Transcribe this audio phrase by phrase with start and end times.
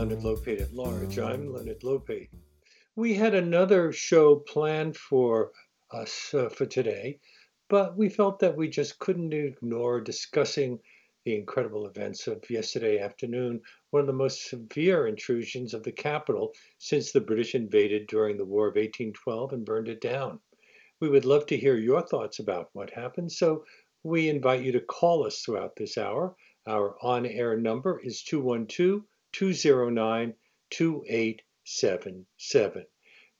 [0.00, 1.18] Leonard Lopate at Large.
[1.18, 2.30] I'm Leonard Lopate.
[2.96, 5.52] We had another show planned for
[5.90, 7.20] us uh, for today,
[7.68, 10.78] but we felt that we just couldn't ignore discussing
[11.26, 13.60] the incredible events of yesterday afternoon,
[13.90, 18.46] one of the most severe intrusions of the capital since the British invaded during the
[18.46, 20.40] War of 1812 and burned it down.
[21.00, 23.66] We would love to hear your thoughts about what happened, so
[24.02, 26.36] we invite you to call us throughout this hour.
[26.66, 30.34] Our on air number is 212 209
[30.70, 32.86] 2877.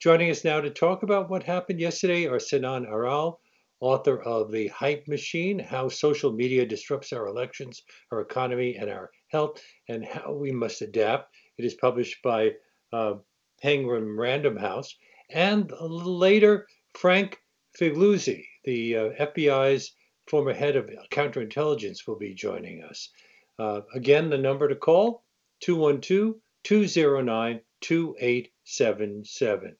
[0.00, 3.40] Joining us now to talk about what happened yesterday are Sinan Aral,
[3.80, 9.10] author of The Hype Machine How Social Media Disrupts Our Elections, Our Economy, and Our
[9.28, 11.34] Health, and How We Must Adapt.
[11.58, 12.52] It is published by
[12.92, 13.14] uh,
[13.62, 14.96] Penguin Random House.
[15.30, 17.38] And later, Frank
[17.78, 19.92] Figliuzzi, the uh, FBI's
[20.28, 23.10] former head of counterintelligence, will be joining us.
[23.58, 25.24] Uh, again, the number to call
[25.60, 29.76] 212 209 2877.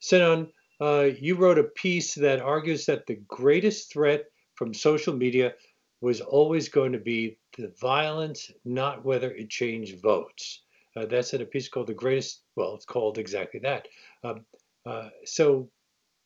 [0.00, 5.54] Sinan, uh, you wrote a piece that argues that the greatest threat from social media
[6.00, 10.62] was always going to be the violence, not whether it changed votes.
[10.96, 13.88] Uh, that's in a piece called The Greatest, well, it's called exactly that.
[14.22, 14.44] Um,
[14.86, 15.68] uh, so,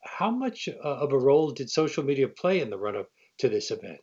[0.03, 3.49] how much uh, of a role did social media play in the run up to
[3.49, 4.03] this event?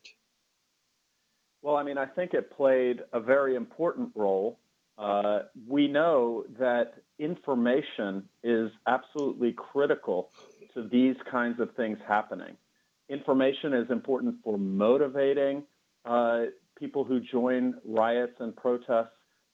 [1.61, 4.59] Well, I mean, I think it played a very important role
[4.99, 10.31] uh, we know that information is absolutely critical
[10.73, 12.57] to these kinds of things happening.
[13.07, 15.63] Information is important for motivating
[16.05, 16.41] uh,
[16.77, 19.13] people who join riots and protests.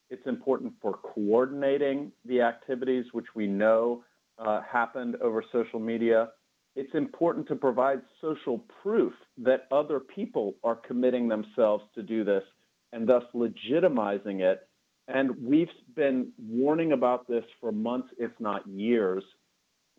[0.10, 4.04] It's important for coordinating the activities which we know
[4.40, 6.30] uh, happened over social media.
[6.76, 12.44] It's important to provide social proof that other people are committing themselves to do this
[12.92, 14.65] and thus legitimizing it
[15.08, 19.24] and we've been warning about this for months, if not years,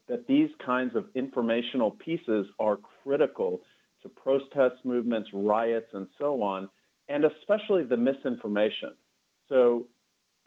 [0.09, 3.61] that these kinds of informational pieces are critical
[4.03, 6.69] to protest movements, riots, and so on,
[7.09, 8.95] and especially the misinformation.
[9.49, 9.87] So,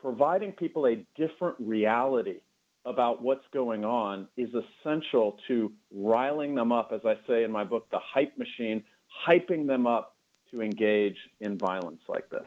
[0.02, 2.40] providing people a different reality
[2.86, 7.64] about what's going on is essential to riling them up, as I say in my
[7.64, 8.84] book, The Hype Machine,
[9.28, 10.16] hyping them up
[10.52, 12.46] to engage in violence like this.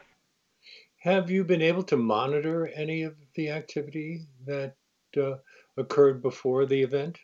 [1.03, 4.75] Have you been able to monitor any of the activity that
[5.17, 5.33] uh,
[5.75, 7.19] occurred before the event?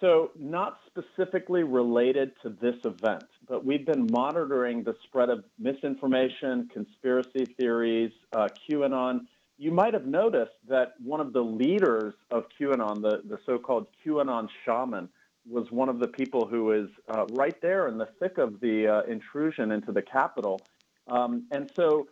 [0.00, 6.68] So, not specifically related to this event, but we've been monitoring the spread of misinformation,
[6.72, 9.22] conspiracy theories, uh, QAnon.
[9.56, 13.88] You might have noticed that one of the leaders of QAnon, the, the so called
[14.06, 15.08] QAnon shaman,
[15.50, 18.86] was one of the people who was uh, right there in the thick of the
[18.86, 20.60] uh, intrusion into the Capitol.
[21.08, 22.06] Um, and so,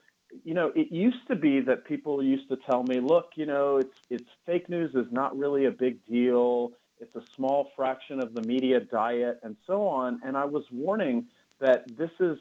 [0.45, 3.79] you know, it used to be that people used to tell me, look, you know,
[3.79, 6.73] it's it's fake news is not really a big deal.
[6.99, 10.21] It's a small fraction of the media diet and so on.
[10.25, 11.27] And I was warning
[11.61, 12.39] that this is,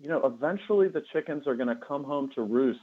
[0.00, 2.80] you know, eventually the chickens are going to come home to roost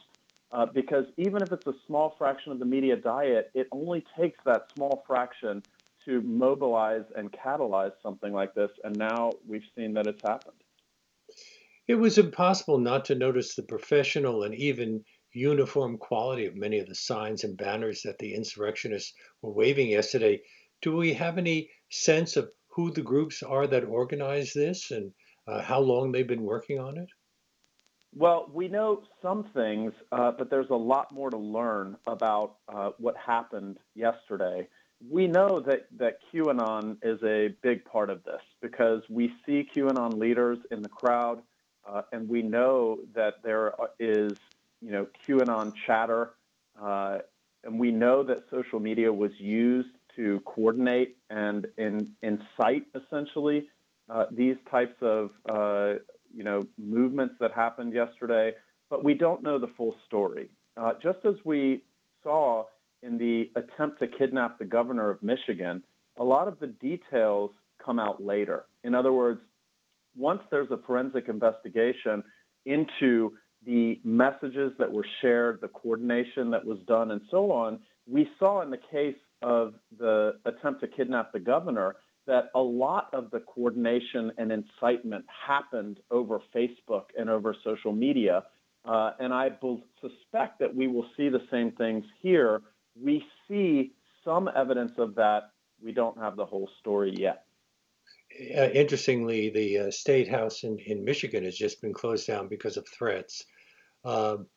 [0.51, 4.39] uh, because even if it's a small fraction of the media diet, it only takes
[4.45, 5.61] that small fraction
[6.05, 8.69] to mobilize and catalyze something like this.
[8.83, 10.55] And now we've seen that it's happened.
[11.89, 16.87] It was impossible not to notice the professional and even uniform quality of many of
[16.87, 19.11] the signs and banners that the insurrectionists
[19.41, 20.39] were waving yesterday.
[20.83, 25.11] Do we have any sense of who the groups are that organize this and
[25.47, 27.09] uh, how long they've been working on it?
[28.13, 32.91] Well, we know some things, uh, but there's a lot more to learn about uh,
[32.99, 34.67] what happened yesterday.
[35.09, 40.19] We know that, that QAnon is a big part of this because we see QAnon
[40.19, 41.41] leaders in the crowd.
[41.89, 44.33] Uh, and we know that there is,
[44.81, 46.31] you know, QAnon chatter,
[46.81, 47.19] uh,
[47.63, 53.67] and we know that social media was used to coordinate and in, incite essentially
[54.09, 55.93] uh, these types of, uh,
[56.33, 58.53] you know, movements that happened yesterday.
[58.89, 60.49] But we don't know the full story.
[60.77, 61.83] Uh, just as we
[62.23, 62.65] saw
[63.01, 65.83] in the attempt to kidnap the governor of Michigan,
[66.17, 67.51] a lot of the details
[67.83, 68.65] come out later.
[68.83, 69.41] In other words,
[70.19, 72.21] once there's a forensic investigation
[72.65, 73.31] into
[73.65, 78.61] the messages that were shared, the coordination that was done, and so on, we saw
[78.61, 81.95] in the case of the attempt to kidnap the governor
[82.27, 88.43] that a lot of the coordination and incitement happened over Facebook and over social media.
[88.85, 89.49] Uh, and I
[90.01, 92.61] suspect that we will see the same things here.
[93.01, 93.93] We see
[94.23, 95.51] some evidence of that.
[95.83, 97.45] We don't have the whole story yet
[98.39, 102.77] uh, interestingly, the uh, state house in, in Michigan has just been closed down because
[102.77, 103.43] of threats.
[104.05, 104.47] Um,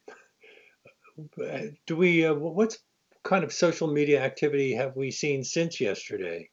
[1.86, 2.78] Do we, uh, wh- what's
[3.22, 6.48] kind of social media activity have we seen since yesterday?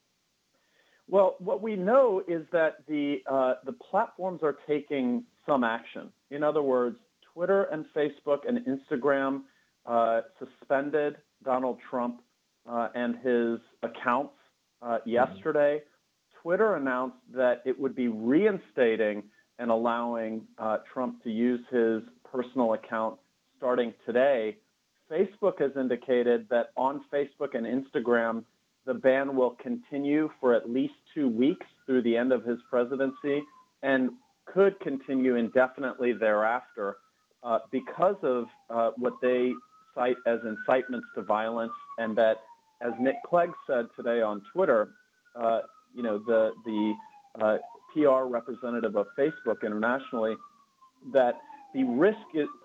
[1.08, 6.12] Well, what we know is that the uh, the platforms are taking some action.
[6.30, 6.98] In other words,
[7.34, 9.44] Twitter and Facebook and Instagram
[9.86, 12.22] uh, suspended Donald Trump
[12.70, 14.36] uh, and his accounts
[14.82, 15.82] uh, yesterday.
[16.42, 19.24] Twitter announced that it would be reinstating
[19.58, 22.02] and allowing uh, Trump to use his
[22.32, 23.18] personal account
[23.58, 24.58] starting today.
[25.12, 28.44] Facebook has indicated that on Facebook and Instagram,
[28.86, 33.44] the ban will continue for at least two weeks through the end of his presidency
[33.84, 34.12] and
[34.46, 36.98] could continue indefinitely thereafter
[37.44, 39.52] uh, because of uh, what they
[39.96, 42.38] cite as incitements to violence, and that,
[42.82, 44.90] as Nick Clegg said today on Twitter,
[45.40, 45.62] uh,
[45.94, 46.94] you know, the the
[47.42, 47.58] uh,
[47.94, 50.36] PR representative of Facebook internationally,
[51.14, 51.36] that
[51.74, 52.18] the risk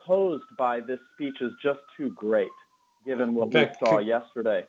[0.07, 2.49] posed by this speech is just too great,
[3.07, 4.65] given what fact, we saw could, yesterday.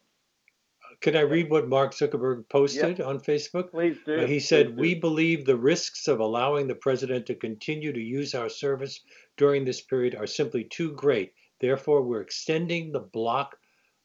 [1.01, 3.71] Can I read what Mark Zuckerberg posted on Facebook?
[3.71, 4.25] Please do.
[4.25, 8.49] He said, "We believe the risks of allowing the president to continue to use our
[8.49, 9.01] service
[9.37, 11.33] during this period are simply too great.
[11.59, 13.57] Therefore, we're extending the block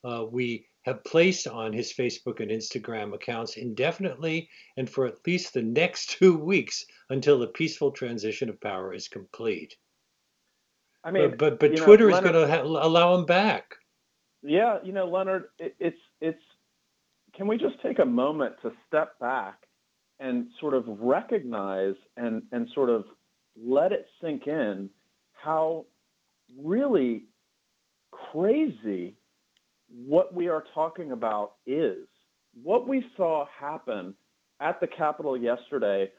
[0.04, 5.52] uh, we have placed on his Facebook and Instagram accounts indefinitely and for at least
[5.52, 9.76] the next two weeks until the peaceful transition of power is complete.
[11.02, 13.74] I mean, but but, but Twitter know, Leonard, is going to ha- allow him back.
[14.42, 16.42] Yeah, you know, Leonard, it, it's it's.
[17.34, 19.60] Can we just take a moment to step back
[20.18, 23.04] and sort of recognize and and sort of
[23.56, 24.90] let it sink in
[25.32, 25.86] how
[26.58, 27.24] really
[28.10, 29.16] crazy
[29.92, 32.06] what we are talking about is.
[32.62, 34.14] What we saw happen
[34.60, 36.10] at the Capitol yesterday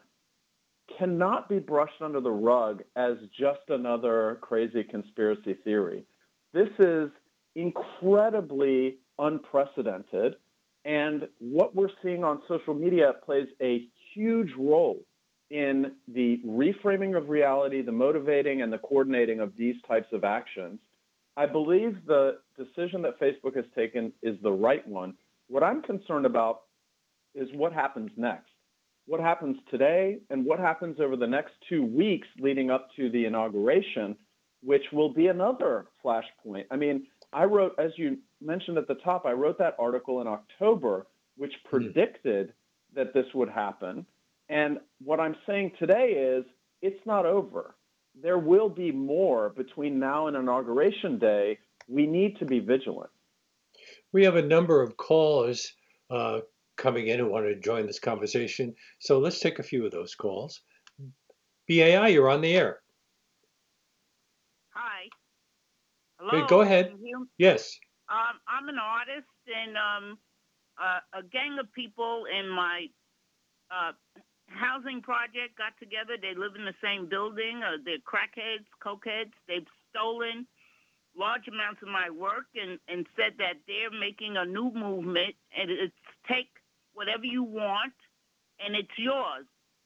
[0.98, 6.06] cannot be brushed under the rug as just another crazy conspiracy theory.
[6.54, 7.10] This is
[7.56, 10.36] incredibly unprecedented.
[10.84, 15.00] And what we're seeing on social media plays a huge role
[15.50, 20.80] in the reframing of reality, the motivating and the coordinating of these types of actions.
[21.42, 25.16] I believe the decision that Facebook has taken is the right one.
[25.48, 26.62] What I'm concerned about
[27.34, 28.52] is what happens next
[29.06, 33.26] what happens today and what happens over the next two weeks leading up to the
[33.26, 34.16] inauguration,
[34.64, 36.66] which will be another flashpoint.
[36.72, 40.28] I mean, I wrote, as you mentioned at the top, I wrote that article in
[40.28, 41.70] October, which hmm.
[41.70, 42.54] predicted mm.
[42.96, 44.06] that this would happen.
[44.50, 46.46] And what I'm saying today is
[46.82, 47.76] it's not over.
[48.20, 51.60] There will be more between now and inauguration day.
[51.88, 53.10] We need to be vigilant.
[54.14, 55.74] We have a number of callers
[56.10, 56.42] uh,
[56.78, 58.76] coming in who want to join this conversation.
[59.00, 60.62] So let's take a few of those calls.
[61.68, 62.80] BAI, you're on the air.
[64.74, 65.08] Hi.
[66.20, 66.46] Hello.
[66.48, 66.94] go ahead.
[67.38, 67.78] Yes.
[68.10, 70.18] Um, I'm an artist, and um,
[70.82, 72.88] uh, a gang of people in my
[73.72, 73.94] uh,
[74.62, 76.14] housing project got together.
[76.22, 77.66] They live in the same building.
[77.66, 79.34] Uh, they're crackheads, cokeheads.
[79.48, 80.46] They've stolen
[81.18, 85.70] large amounts of my work and, and said that they're making a new movement, and
[85.70, 85.94] it's
[86.30, 86.50] take
[86.94, 87.98] whatever you want,
[88.64, 89.46] and it's yours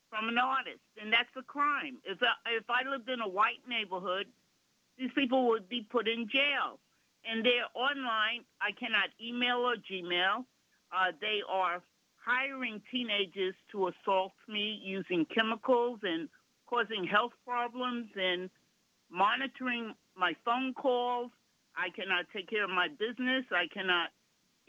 [0.10, 1.98] from an artist, and that's a crime.
[2.04, 4.28] If I, if I lived in a white neighborhood,
[4.98, 6.80] these people would be put in jail.
[7.28, 8.46] And they're online.
[8.62, 10.46] I cannot email or Gmail.
[10.94, 11.82] Uh, they are
[12.26, 16.28] hiring teenagers to assault me using chemicals and
[16.66, 18.50] causing health problems and
[19.12, 21.32] monitoring my phone calls.
[21.78, 23.46] I cannot take care of my business.
[23.52, 24.10] I cannot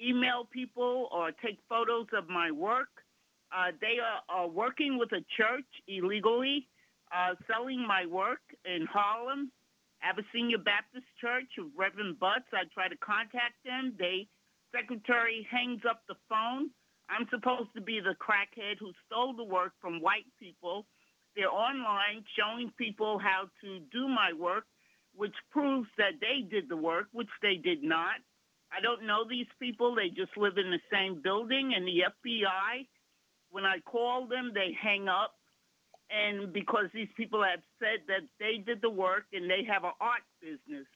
[0.05, 2.89] email people or take photos of my work.
[3.57, 6.67] Uh, they are, are, working with a church illegally,
[7.15, 9.51] uh, selling my work in Harlem.
[10.03, 12.45] Abyssinian Baptist Church of Reverend Butts.
[12.53, 13.95] I try to contact them.
[13.99, 14.29] They
[14.75, 16.71] secretary hangs up the phone.
[17.09, 20.87] I'm supposed to be the crackhead who stole the work from white people.
[21.35, 24.65] They're online showing people how to do my work,
[25.15, 28.17] which proves that they did the work, which they did not.
[28.73, 29.95] I don't know these people.
[29.95, 31.75] They just live in the same building.
[31.77, 32.87] And the FBI,
[33.51, 35.35] when I call them, they hang up.
[36.11, 39.95] And because these people have said that they did the work and they have an
[40.01, 40.87] art business.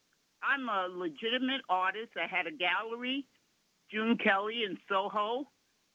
[0.43, 2.13] I'm a legitimate artist.
[2.17, 3.27] I had a gallery,
[3.91, 5.47] June Kelly in Soho.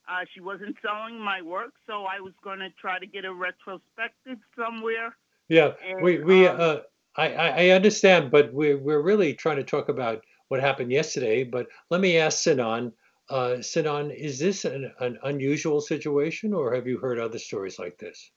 [0.08, 3.32] Uh, she wasn't selling my work, so I was going to try to get a
[3.32, 5.16] retrospective somewhere.
[5.48, 6.76] Yeah, and, we we um, uh,
[7.16, 11.44] I I understand, but we're we're really trying to talk about what happened yesterday.
[11.44, 12.92] But let me ask Sinan.
[13.28, 17.98] Uh, Sinan, is this an, an unusual situation, or have you heard other stories like
[17.98, 18.30] this?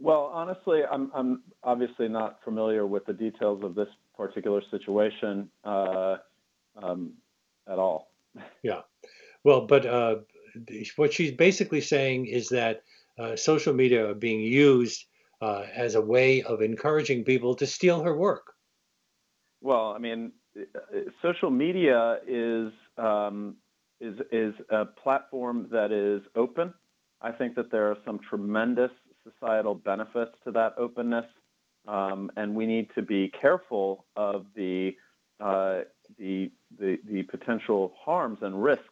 [0.00, 5.48] Well, honestly, I'm, I'm obviously not familiar with the details of this particular situation.
[5.64, 6.16] Uh,
[6.76, 7.12] um,
[7.68, 8.10] at all.
[8.62, 8.80] Yeah.
[9.44, 10.16] Well, but uh,
[10.96, 12.82] what she's basically saying is that
[13.18, 15.04] uh, social media are being used
[15.40, 18.54] uh, as a way of encouraging people to steal her work.
[19.60, 20.32] Well, I mean,
[21.20, 23.56] social media is um,
[24.00, 26.74] is is a platform that is open.
[27.20, 28.90] I think that there are some tremendous
[29.22, 31.26] societal benefits to that openness,
[31.86, 34.96] um, and we need to be careful of the,
[35.40, 35.82] uh,
[36.18, 38.91] the the the potential harms and risks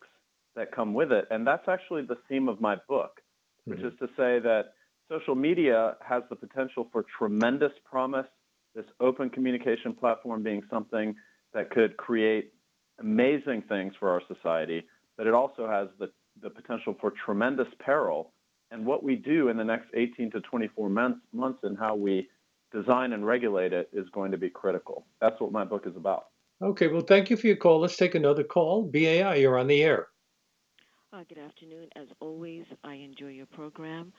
[0.57, 1.27] that come with it.
[1.31, 3.21] And that's actually the theme of my book,
[3.65, 3.89] which mm-hmm.
[3.89, 4.73] is to say that
[5.09, 8.27] social media has the potential for tremendous promise.
[8.75, 11.15] This open communication platform being something
[11.53, 12.53] that could create
[13.01, 14.85] amazing things for our society,
[15.17, 16.11] but it also has the,
[16.43, 18.33] the potential for tremendous peril.
[18.71, 22.29] And what we do in the next 18 to 24 months, months and how we
[22.73, 25.07] design and regulate it is going to be critical.
[25.21, 26.27] That's what my book is about.
[26.63, 27.81] Okay, well, thank you for your call.
[27.81, 28.83] Let's take another call.
[28.83, 30.09] BAI, you're on the air.
[31.13, 31.89] Uh, good afternoon.
[31.97, 34.13] As always, I enjoy your program.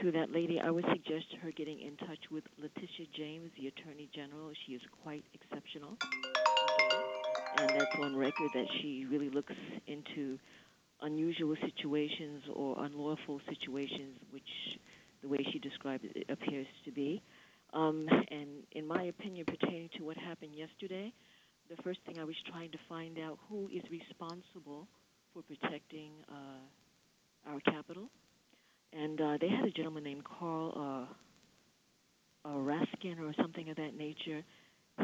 [0.00, 4.08] To that lady, I would suggest her getting in touch with Letitia James, the Attorney
[4.14, 4.52] General.
[4.64, 5.96] She is quite exceptional.
[7.58, 9.54] And that's on record that she really looks
[9.88, 10.38] into
[11.02, 14.78] unusual situations or unlawful situations, which
[15.22, 17.24] the way she described it, appears to be.
[17.72, 21.12] Um, and in my opinion, pertaining to what happened yesterday,
[21.68, 24.86] the first thing I was trying to find out who is responsible
[25.36, 28.08] for protecting uh, our capital.
[28.92, 31.06] And uh, they had a gentleman named Carl
[32.44, 34.42] uh, Raskin or something of that nature.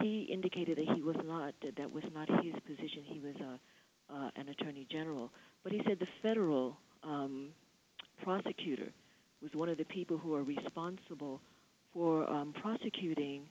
[0.00, 3.02] He indicated that he was not that, that was not his position.
[3.04, 5.30] He was a, uh, an attorney general,
[5.62, 7.48] but he said the federal um,
[8.22, 8.90] prosecutor
[9.42, 11.42] was one of the people who are responsible
[11.92, 13.42] for um, prosecuting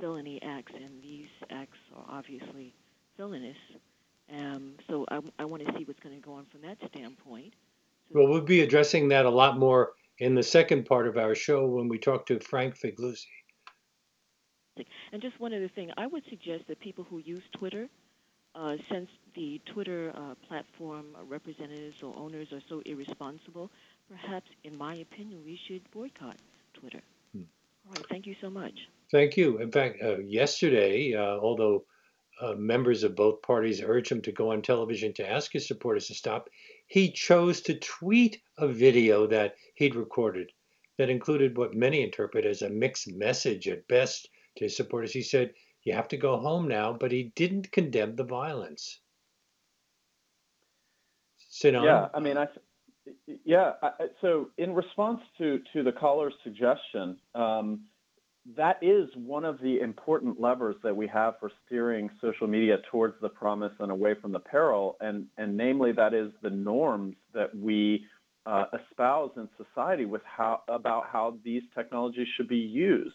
[0.00, 2.72] felony acts, and these acts are obviously
[3.16, 3.56] felonious.
[4.32, 7.52] Um, so I, I want to see what's going to go on from that standpoint.
[8.12, 11.34] So well, we'll be addressing that a lot more in the second part of our
[11.34, 13.26] show when we talk to Frank Figliuzzi.
[15.12, 17.88] And just one other thing, I would suggest that people who use Twitter,
[18.54, 23.70] uh, since the Twitter uh, platform representatives or owners are so irresponsible,
[24.10, 26.36] perhaps, in my opinion, we should boycott
[26.72, 27.00] Twitter.
[27.34, 27.42] Hmm.
[27.86, 28.72] All right, thank you so much.
[29.10, 29.58] Thank you.
[29.58, 31.84] In fact, uh, yesterday, uh, although
[32.42, 36.08] uh, members of both parties urged him to go on television to ask his supporters
[36.08, 36.48] to stop,
[36.88, 40.50] he chose to tweet a video that he'd recorded
[40.98, 45.12] that included what many interpret as a mixed message at best to his supporters.
[45.12, 49.00] He said, You have to go home now, but he didn't condemn the violence.
[51.48, 51.84] Sinan?
[51.84, 52.48] Yeah, I mean, I.
[53.44, 57.80] Yeah, I, so in response to, to the caller's suggestion, um,
[58.56, 63.14] that is one of the important levers that we have for steering social media towards
[63.20, 67.56] the promise and away from the peril, and, and namely that is the norms that
[67.56, 68.04] we
[68.46, 73.14] uh, espouse in society with how about how these technologies should be used.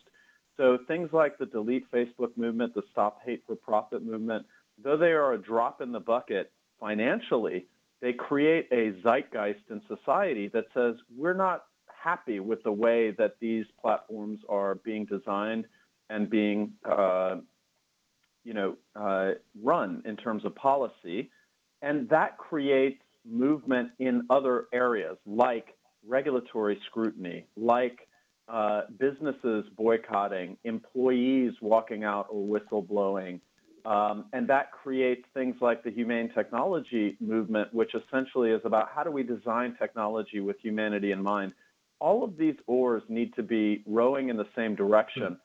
[0.55, 4.45] So things like the Delete Facebook movement, the Stop Hate for Profit movement,
[4.81, 7.67] though they are a drop in the bucket financially,
[8.01, 11.65] they create a zeitgeist in society that says we're not
[12.07, 15.65] happy with the way that these platforms are being designed
[16.09, 17.35] and being, uh,
[18.45, 21.29] you know, uh, run in terms of policy,
[21.81, 25.75] and that creates movement in other areas like
[26.07, 28.07] regulatory scrutiny, like
[28.47, 33.41] uh, businesses boycotting, employees walking out or whistleblowing.
[33.83, 39.03] Um, and that creates things like the humane technology movement, which essentially is about how
[39.03, 41.51] do we design technology with humanity in mind
[41.99, 45.37] all of these oars need to be rowing in the same direction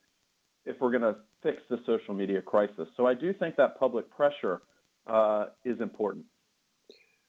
[0.64, 2.88] if we're going to fix the social media crisis.
[2.96, 4.62] So I do think that public pressure
[5.06, 6.24] uh, is important.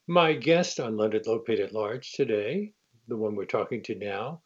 [0.07, 2.73] My guest on Leonard Lopate at Large today,
[3.07, 4.41] the one we're talking to now,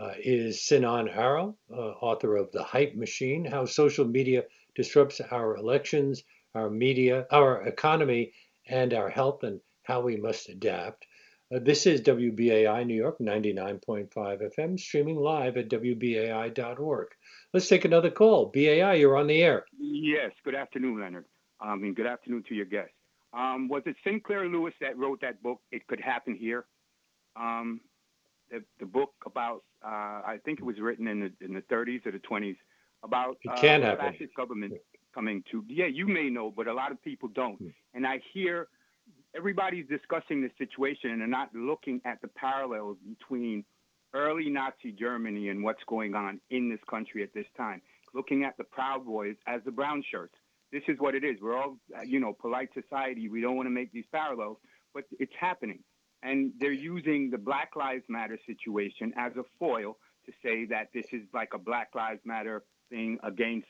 [0.00, 4.44] uh, is Sinan Aral, uh, author of The Hype Machine How Social Media
[4.74, 8.32] Disrupts Our Elections, Our Media, Our Economy,
[8.66, 11.06] and Our Health, and How We Must Adapt.
[11.52, 17.08] Uh, this is WBAI New York 99.5 FM, streaming live at WBAI.org.
[17.52, 18.46] Let's take another call.
[18.46, 19.66] BAI, you're on the air.
[19.78, 21.26] Yes, good afternoon, Leonard.
[21.60, 22.94] Um, and good afternoon to your guests.
[23.34, 26.64] Um, was it Sinclair Lewis that wrote that book, It Could Happen Here?
[27.36, 27.80] Um,
[28.50, 29.88] the, the book about, uh,
[30.24, 32.56] I think it was written in the, in the 30s or the 20s,
[33.02, 34.72] about it can uh, fascist government
[35.14, 37.58] coming to, yeah, you may know, but a lot of people don't.
[37.58, 37.68] Hmm.
[37.92, 38.68] And I hear
[39.36, 43.64] everybody's discussing the situation and they're not looking at the parallels between
[44.14, 47.82] early Nazi Germany and what's going on in this country at this time.
[48.14, 50.34] Looking at the Proud Boys as the brown shirts.
[50.72, 51.36] this is what it is.
[51.40, 53.28] We're all, you know, polite society.
[53.28, 54.58] We don't want to make these parallels,
[54.92, 55.80] but it's happening.
[56.22, 61.06] And they're using the Black Lives Matter situation as a foil to say that this
[61.12, 63.66] is like a Black Lives Matter thing against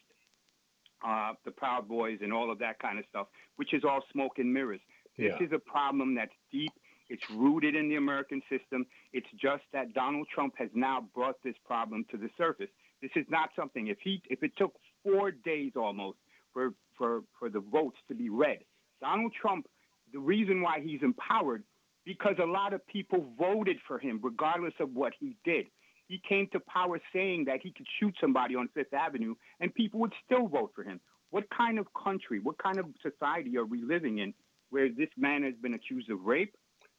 [1.05, 4.39] uh, the Proud Boys and all of that kind of stuff, which is all smoke
[4.39, 4.81] and mirrors.
[5.17, 5.47] This Yeah.
[5.47, 6.73] is a problem that's deep.
[7.09, 8.87] It's rooted in the American system.
[9.13, 12.71] It's just that Donald Trump has now brought this problem to the surface.
[13.01, 13.89] This is not something.
[13.89, 16.19] If he, if it took four days almost
[16.53, 18.65] for for for the votes to be read,
[19.01, 19.69] Donald Trump,
[20.13, 21.65] the reason why he's empowered,
[22.05, 25.71] because a lot of people voted for him, regardless of what he did.
[26.07, 30.01] He came to power saying that he could shoot somebody on Fifth Avenue, and people
[30.01, 31.01] would still vote for him.
[31.31, 34.35] What kind of country, what kind of society are we living in
[34.71, 36.55] where this man has been accused of rape?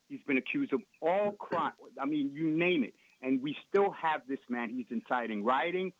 [0.07, 1.73] He's been accused of all crime.
[1.99, 2.93] I mean, you name it.
[3.21, 4.69] And we still have this man.
[4.69, 5.91] He's inciting rioting.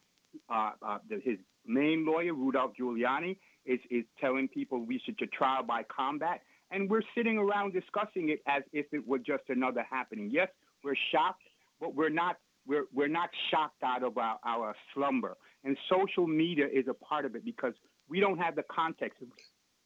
[0.50, 5.63] Uh, uh, his main lawyer, Rudolph Giuliani, is, is telling people we should to trial
[5.63, 6.41] by combat.
[6.72, 10.29] And we're sitting around discussing it as if it were just another happening.
[10.31, 10.50] Yes,
[10.84, 11.43] we're shocked,
[11.79, 15.38] but we're not we're, we're not shocked out of our, our slumber.
[15.63, 17.74] And social media is a part of it because
[18.10, 19.19] we don't have the context.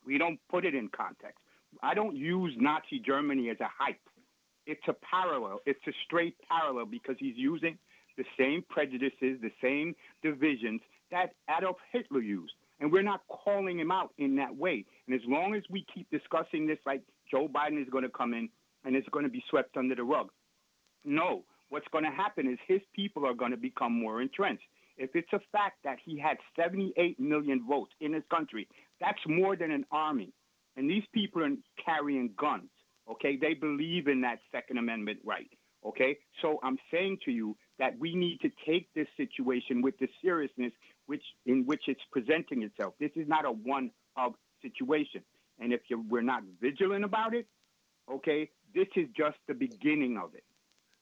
[0.05, 1.39] We don't put it in context.
[1.81, 3.99] I don't use Nazi Germany as a hype.
[4.65, 5.59] It's a parallel.
[5.65, 7.77] It's a straight parallel because he's using
[8.17, 12.53] the same prejudices, the same divisions that Adolf Hitler used.
[12.79, 14.85] And we're not calling him out in that way.
[15.07, 18.33] And as long as we keep discussing this like Joe Biden is going to come
[18.33, 18.49] in
[18.85, 20.29] and it's going to be swept under the rug,
[21.03, 21.43] no.
[21.69, 24.63] What's going to happen is his people are going to become more entrenched.
[24.97, 28.67] If it's a fact that he had 78 million votes in his country,
[28.99, 30.33] that's more than an army.
[30.79, 31.49] And these people are
[31.85, 32.69] carrying guns.
[33.11, 35.49] Okay, they believe in that Second Amendment right.
[35.85, 40.07] Okay, so I'm saying to you that we need to take this situation with the
[40.23, 40.71] seriousness
[41.07, 42.93] which in which it's presenting itself.
[42.97, 45.21] This is not a one-of situation,
[45.59, 47.45] and if you, we're not vigilant about it,
[48.09, 50.43] okay, this is just the beginning of it.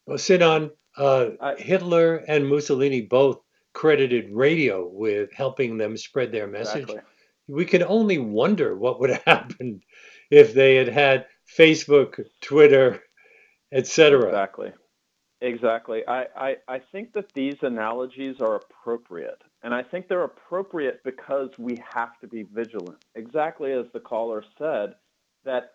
[0.08, 3.42] Well, Sinan, uh, I- Hitler and Mussolini both
[3.74, 6.84] credited radio with helping them spread their message.
[6.84, 7.17] Exactly.
[7.48, 9.84] We can only wonder what would have happened
[10.30, 11.26] if they had had
[11.58, 13.02] Facebook, Twitter,
[13.72, 14.28] etc.
[14.28, 14.72] Exactly.
[15.40, 16.02] Exactly.
[16.08, 19.42] I, I, I think that these analogies are appropriate.
[19.62, 23.06] And I think they're appropriate because we have to be vigilant.
[23.16, 24.96] Exactly as the caller said,
[25.46, 25.74] that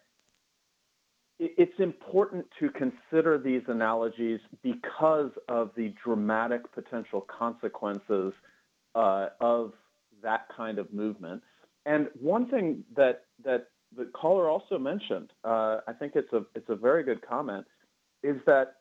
[1.39, 8.33] it's important to consider these analogies because of the dramatic potential consequences
[8.95, 9.73] uh, of
[10.23, 11.43] that kind of movement.
[11.87, 16.69] And one thing that, that the caller also mentioned, uh, I think it's a, it's
[16.69, 17.67] a very good comment,
[18.23, 18.77] is that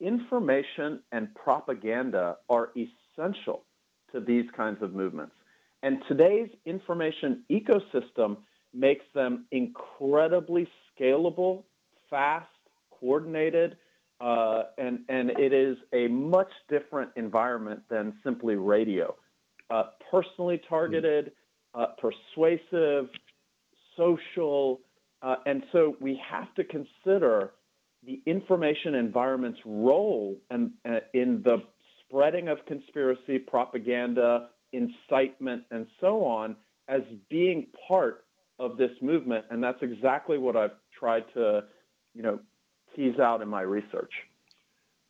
[0.00, 3.64] information and propaganda are essential
[4.12, 5.34] to these kinds of movements.
[5.82, 8.38] And today's information ecosystem
[8.72, 11.64] makes them incredibly scalable,
[12.08, 12.46] fast,
[12.90, 13.76] coordinated,
[14.20, 19.14] uh, and, and it is a much different environment than simply radio.
[19.70, 21.32] Uh, personally targeted,
[21.74, 23.08] uh, persuasive,
[23.96, 24.80] social,
[25.22, 27.52] uh, and so we have to consider
[28.04, 31.58] the information environment's role and uh, in the
[32.04, 36.56] spreading of conspiracy, propaganda, incitement, and so on
[36.88, 38.24] as being part
[38.58, 39.44] of this movement.
[39.50, 41.64] And that's exactly what I've tried to,
[42.14, 42.40] you know,
[42.96, 44.12] tease out in my research.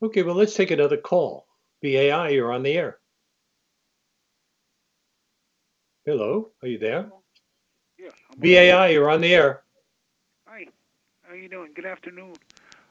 [0.02, 1.46] Okay, well, let's take another call.
[1.82, 2.99] BAI, you're on the air.
[6.10, 7.08] Hello, are you there?
[7.96, 8.10] Yeah.
[8.36, 9.62] BAI, you're on the air.
[10.48, 10.66] Hi.
[11.22, 11.70] How you doing?
[11.72, 12.34] Good afternoon.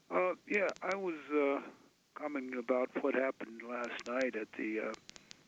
[0.10, 1.60] Uh, yeah, I was uh,
[2.16, 4.94] commenting about what happened last night at the uh,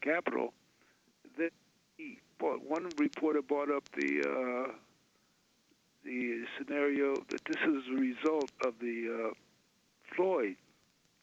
[0.01, 0.53] Capitol.
[1.37, 1.53] That
[1.95, 4.73] he brought, one reporter brought up the uh,
[6.03, 9.33] the scenario that this is a result of the uh,
[10.13, 10.57] Floyd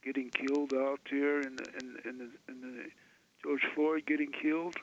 [0.03, 2.85] getting killed out there, and and and the, and the
[3.45, 4.77] George Floyd getting killed.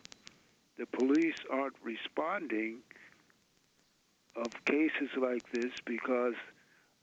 [0.77, 2.79] The police aren't responding
[4.35, 6.35] of cases like this because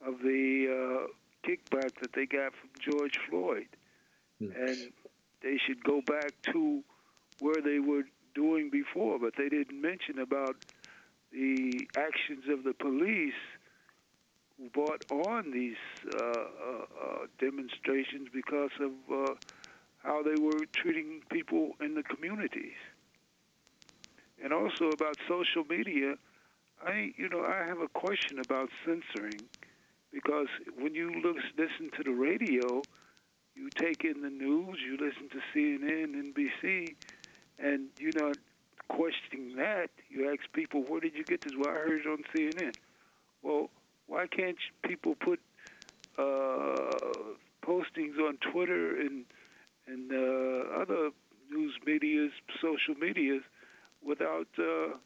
[0.06, 3.68] of the uh, kickback that they got from George Floyd.
[4.38, 4.50] Hmm.
[4.56, 4.92] And
[5.42, 6.82] they should go back to
[7.40, 8.04] where they were
[8.35, 10.56] doing before, but they didn't mention about
[11.32, 13.32] the actions of the police
[14.58, 15.76] who brought on these
[16.14, 19.35] uh, uh, uh, demonstrations because of uh,
[20.02, 22.76] how they were treating people in the communities.
[24.42, 26.14] And also about social media,
[26.85, 29.44] I, you know, I have a question about censoring
[30.12, 32.85] because when you look, listen to the radio,
[33.55, 36.94] you take in the news, you listen to CNN, NBC,
[37.59, 38.37] and you're not
[38.88, 41.55] questioning that, you ask people, where did you get this?
[41.59, 42.74] Well, I heard it on CNN.
[43.42, 43.70] Well,
[44.07, 45.40] why can't people put
[46.18, 47.33] uh,
[47.64, 49.24] postings on Twitter and
[49.87, 51.11] and uh, other
[51.50, 53.42] news medias, social medias,
[54.04, 54.96] without uh,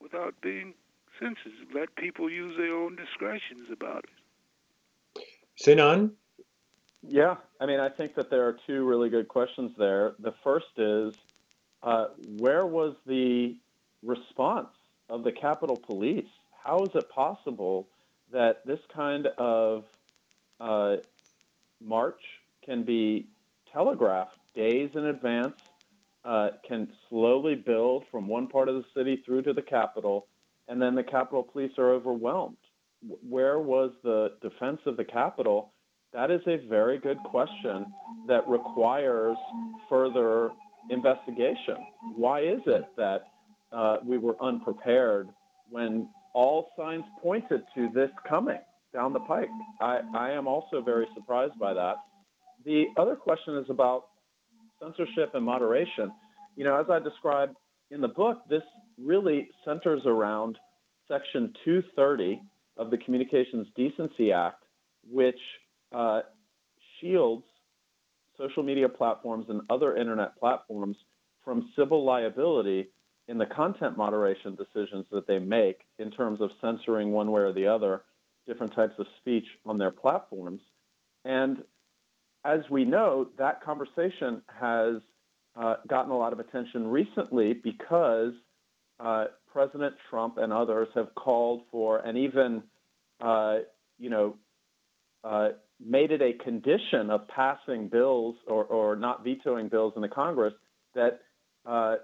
[0.00, 0.74] without being
[1.18, 1.52] censored?
[1.74, 5.22] Let people use their own discretions about it.
[5.56, 6.12] Sinan?
[7.02, 10.14] Yeah, I mean, I think that there are two really good questions there.
[10.18, 11.14] The first is,
[11.82, 12.08] uh,
[12.38, 13.56] where was the
[14.02, 14.74] response
[15.08, 16.26] of the Capitol Police?
[16.64, 17.86] How is it possible
[18.32, 19.84] that this kind of
[20.58, 20.96] uh,
[21.80, 22.20] march
[22.64, 23.26] can be
[23.72, 25.54] telegraphed days in advance,
[26.26, 30.26] uh, can slowly build from one part of the city through to the Capitol,
[30.68, 32.56] and then the Capitol Police are overwhelmed?
[33.28, 35.72] Where was the defense of the Capitol?
[36.12, 37.86] That is a very good question
[38.26, 39.36] that requires
[39.88, 40.50] further
[40.90, 41.76] investigation.
[42.16, 43.26] Why is it that
[43.72, 45.28] uh, we were unprepared
[45.70, 48.58] when all signs pointed to this coming
[48.92, 49.48] down the pike?
[49.80, 51.96] I, I am also very surprised by that.
[52.64, 54.06] The other question is about
[54.82, 56.10] censorship and moderation.
[56.56, 57.56] You know, as I described
[57.90, 58.62] in the book, this
[58.98, 60.58] really centers around
[61.08, 62.40] Section 230
[62.76, 64.64] of the Communications Decency Act,
[65.08, 65.38] which
[65.94, 66.22] uh,
[67.00, 67.44] shields
[68.36, 70.96] social media platforms and other internet platforms
[71.44, 72.88] from civil liability
[73.28, 77.52] in the content moderation decisions that they make in terms of censoring one way or
[77.52, 78.02] the other
[78.46, 80.60] different types of speech on their platforms.
[81.24, 81.62] And
[82.46, 84.96] as we know, that conversation has
[85.56, 88.32] uh, gotten a lot of attention recently because
[89.00, 92.62] uh, President Trump and others have called for and even,
[93.20, 93.58] uh,
[93.98, 94.36] you know,
[95.24, 95.48] uh,
[95.84, 100.54] made it a condition of passing bills or, or not vetoing bills in the Congress
[100.94, 101.20] that
[101.66, 101.96] uh,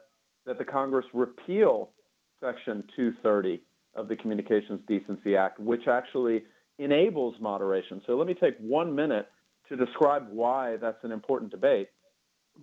[0.44, 1.90] that the Congress repeal
[2.40, 3.62] Section 230
[3.94, 6.42] of the Communications Decency Act, which actually
[6.81, 8.02] enables moderation.
[8.07, 9.28] So let me take one minute
[9.68, 11.88] to describe why that's an important debate.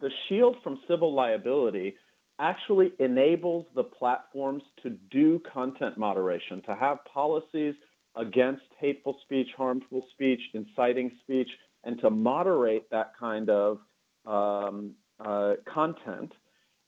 [0.01, 1.95] The shield from civil liability
[2.39, 7.75] actually enables the platforms to do content moderation, to have policies
[8.15, 11.49] against hateful speech, harmful speech, inciting speech,
[11.83, 13.79] and to moderate that kind of
[14.25, 14.91] um,
[15.23, 16.31] uh, content.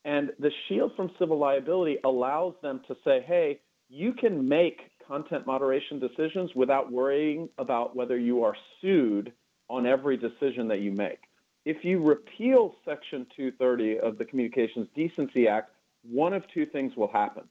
[0.05, 5.45] And the shield from civil liability allows them to say, hey, you can make content
[5.45, 9.33] moderation decisions without worrying about whether you are sued
[9.71, 11.19] on every decision that you make.
[11.63, 15.71] If you repeal Section 230 of the Communications Decency Act,
[16.03, 17.43] one of two things will happen.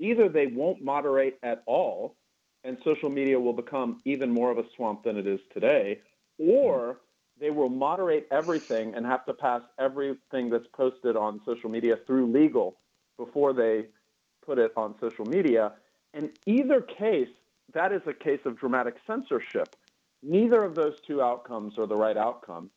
[0.00, 2.16] Either they won't moderate at all,
[2.64, 6.00] and social media will become even more of a swamp than it is today,
[6.38, 6.98] or
[7.40, 12.32] they will moderate everything and have to pass everything that's posted on social media through
[12.32, 12.76] legal
[13.16, 13.86] before they
[14.44, 15.72] put it on social media.
[16.14, 17.28] In either case,
[17.74, 19.76] that is a case of dramatic censorship.
[20.22, 22.70] Neither of those two outcomes are the right outcome.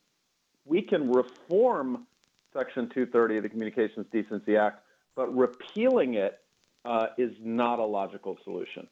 [0.65, 2.05] We can reform
[2.53, 4.83] Section 230 of the Communications Decency Act,
[5.15, 6.39] but repealing it
[6.85, 8.87] uh, is not a logical solution.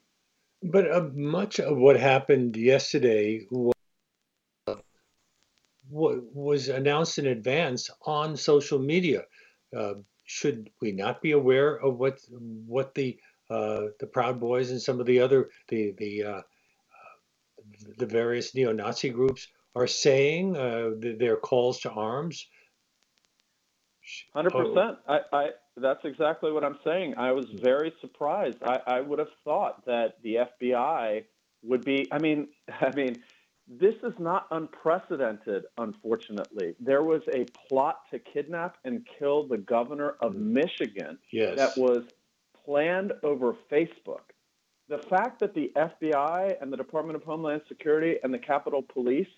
[0.62, 3.74] But uh, much of what happened yesterday was,
[5.90, 9.22] was announced in advance on social media.
[9.76, 12.20] Uh, should we not be aware of what
[12.66, 16.42] what the uh, the Proud Boys and some of the other the the uh,
[17.98, 22.46] the various neo-Nazi groups are saying uh, their calls to arms?
[24.34, 24.98] Hundred percent.
[25.08, 27.14] I, I that's exactly what I'm saying.
[27.16, 28.58] I was very surprised.
[28.62, 31.24] I, I would have thought that the FBI
[31.62, 32.08] would be.
[32.10, 32.48] I mean,
[32.80, 33.22] I mean,
[33.68, 35.64] this is not unprecedented.
[35.78, 40.40] Unfortunately, there was a plot to kidnap and kill the governor of mm.
[40.40, 41.56] Michigan yes.
[41.56, 42.02] that was
[42.64, 44.32] planned over Facebook.
[44.90, 49.28] The fact that the FBI and the Department of Homeland Security and the Capitol Police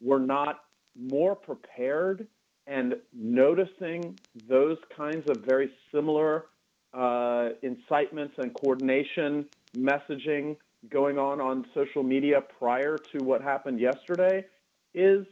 [0.00, 0.60] were not
[0.96, 2.28] more prepared
[2.68, 6.46] and noticing those kinds of very similar
[6.94, 9.46] uh, incitements and coordination
[9.76, 10.56] messaging
[10.88, 14.44] going on on social media prior to what happened yesterday
[14.94, 15.26] is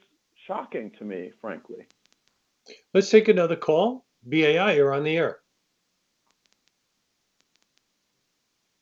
[0.49, 1.87] shocking to me, frankly.
[2.95, 4.05] Let's take another call.
[4.25, 5.39] BAI, you're on the air.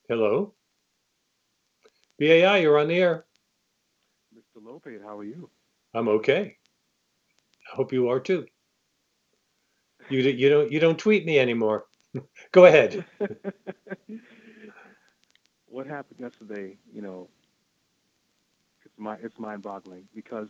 [0.09, 0.56] Hello?
[2.19, 3.27] BAI, you're on the air.
[4.35, 4.65] Mr.
[4.65, 5.51] Lopez, how are you?
[5.95, 6.57] I'm okay.
[7.73, 8.47] I hope you are too.
[10.11, 11.87] You you don't you don't tweet me anymore.
[12.53, 13.05] Go ahead.
[15.67, 16.77] what happened yesterday?
[16.93, 17.29] You know,
[18.85, 20.49] it's my it's mind-boggling because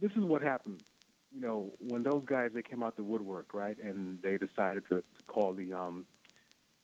[0.00, 0.82] this is what happened.
[1.32, 4.96] you know, when those guys they came out the woodwork, right, and they decided to,
[4.96, 6.04] to call the, um,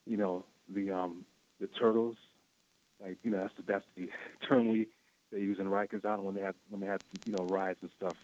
[0.07, 1.25] you know, the um,
[1.61, 2.17] the turtles,
[3.03, 4.09] like you know, that's the that's the
[4.49, 4.87] term we
[5.33, 7.91] they use in Rikers Island when they had when they had you know riots and
[7.97, 8.17] stuff.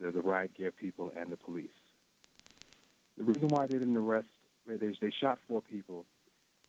[0.00, 1.68] The the riot gear people and the police.
[3.18, 4.26] The reason why they didn't arrest,
[4.64, 6.04] where they they shot four people.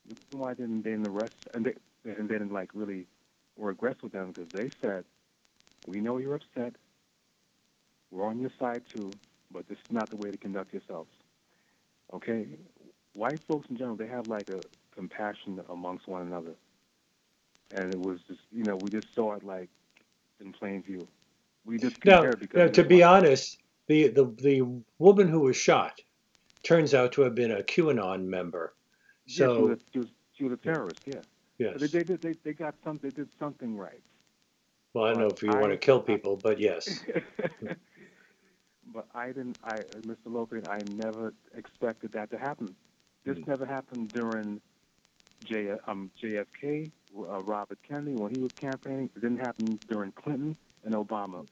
[0.06, 1.74] The reason why they didn't, they didn't arrest and they
[2.06, 3.08] and they didn't like really
[3.58, 5.06] were aggressive with them because they said,
[5.86, 6.74] "We know you're upset.
[8.12, 9.18] We're on your side too,
[9.52, 11.10] but this is not the way to conduct yourselves."
[12.14, 12.48] Okay,
[13.14, 14.62] white folks in general they have like a
[14.96, 16.56] compassion amongst one another,
[17.72, 19.70] and it was just you know we just saw it like
[20.40, 21.08] in plain view.
[21.66, 24.62] We just compared because now, to be honest, the, the the
[25.00, 26.02] woman who was shot
[26.64, 28.76] turns out to have been a QAnon member.
[29.26, 31.02] Yeah, she So was, a, she was she was a terrorist.
[31.06, 31.22] Yeah,
[31.58, 34.02] yes, they, they did they, they got some they did something right.
[34.94, 37.04] well, I don't know if you want to kill people, but yes,
[38.94, 39.58] but I didn't.
[39.64, 40.28] I, Mr.
[40.28, 42.76] Lopez, I never expected that to happen.
[43.26, 43.48] This Mm.
[43.48, 44.62] never happened during
[45.44, 49.10] J, um, JFK, uh, Robert Kennedy when he was campaigning.
[49.16, 51.46] It didn't happen during Clinton and Obama.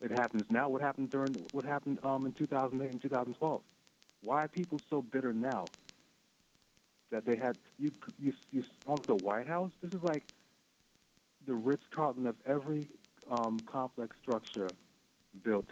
[0.00, 0.68] It happens now.
[0.68, 3.60] What happened during what happened um, in 2008 and 2012?
[4.22, 5.66] Why are people so bitter now
[7.10, 9.70] that they had you you you on the White House?
[9.82, 10.24] This is like
[11.46, 12.88] the Ritz Carlton of every
[13.30, 14.68] um, complex structure
[15.42, 15.66] built.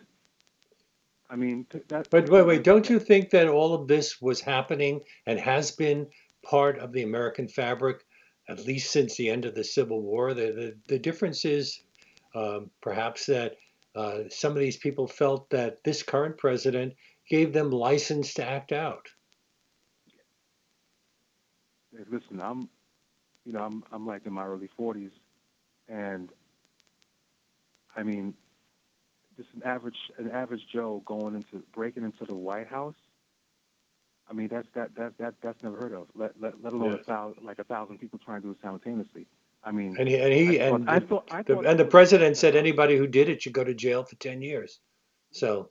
[1.31, 2.09] I mean, that.
[2.11, 6.07] but wait, wait, don't you think that all of this was happening and has been
[6.45, 8.05] part of the American fabric,
[8.49, 10.35] at least since the end of the Civil War?
[10.35, 11.83] The the, the difference is
[12.35, 13.57] um, perhaps that
[13.95, 16.95] uh, some of these people felt that this current president
[17.29, 19.09] gave them license to act out.
[21.93, 22.69] Hey, Listen, I'm,
[23.45, 25.11] you know, I'm I'm like in my early 40s,
[25.89, 26.31] and
[27.97, 28.35] I mean,
[29.37, 32.95] just an average an average Joe going into breaking into the White House.
[34.31, 36.07] I mean, that's that that that that's never heard of.
[36.15, 36.99] Let let, let alone Yeah.
[36.99, 39.27] a thousand like a thousand people trying to do it simultaneously.
[39.65, 41.79] I mean, And he and he I thought- and I the- thought, I The, and
[41.81, 44.81] the president said anybody who did it should go to jail for 10 years.
[45.33, 45.71] So,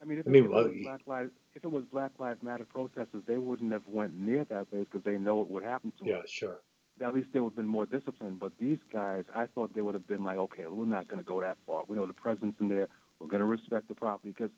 [0.00, 2.42] I mean, if, I mean, if, it was Black Lives, if it was Black Lives
[2.42, 5.90] Matter protesters, they wouldn't have went near that place because they know what would happen
[5.92, 6.08] to them.
[6.08, 6.60] yeah, sure.
[7.02, 8.38] at least they would have been more disciplined.
[8.38, 11.26] But these guys, I thought they would have been like, okay, we're not going to
[11.26, 11.82] go that far.
[11.88, 12.88] We know the president's in there.
[13.20, 14.50] We're going to respect the property because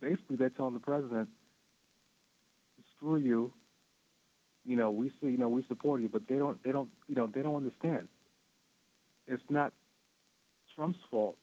[0.00, 1.28] basically they're telling the president,
[3.00, 3.52] screw you.
[4.64, 7.14] You know, we see, you know, we support you, but they don't, they don't, you
[7.14, 8.08] know, they don't understand.
[9.26, 9.72] It's not
[10.74, 11.36] Trump's fault.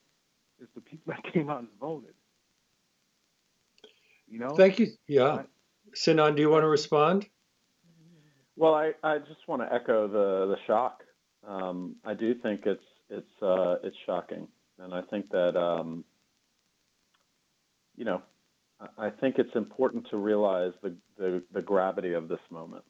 [0.61, 2.13] It's the people that came out and voted.
[4.29, 4.55] You know.
[4.55, 4.87] Thank you.
[5.07, 5.43] Yeah.
[5.93, 7.27] Sinan, do you want to respond?
[8.55, 11.03] Well, I, I just want to echo the the shock.
[11.47, 14.47] Um, I do think it's it's uh, it's shocking,
[14.79, 16.03] and I think that um,
[17.95, 18.21] you know,
[18.97, 22.83] I- think it's important to realize the, the the gravity of this moment.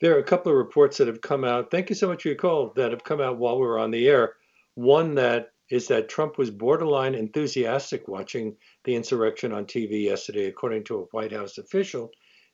[0.00, 1.70] There are a couple of reports that have come out.
[1.70, 3.90] Thank you so much for your call that have come out while we were on
[3.90, 4.34] the air.
[4.74, 10.84] One that is that Trump was borderline enthusiastic watching the insurrection on TV yesterday, according
[10.84, 12.10] to a White House official.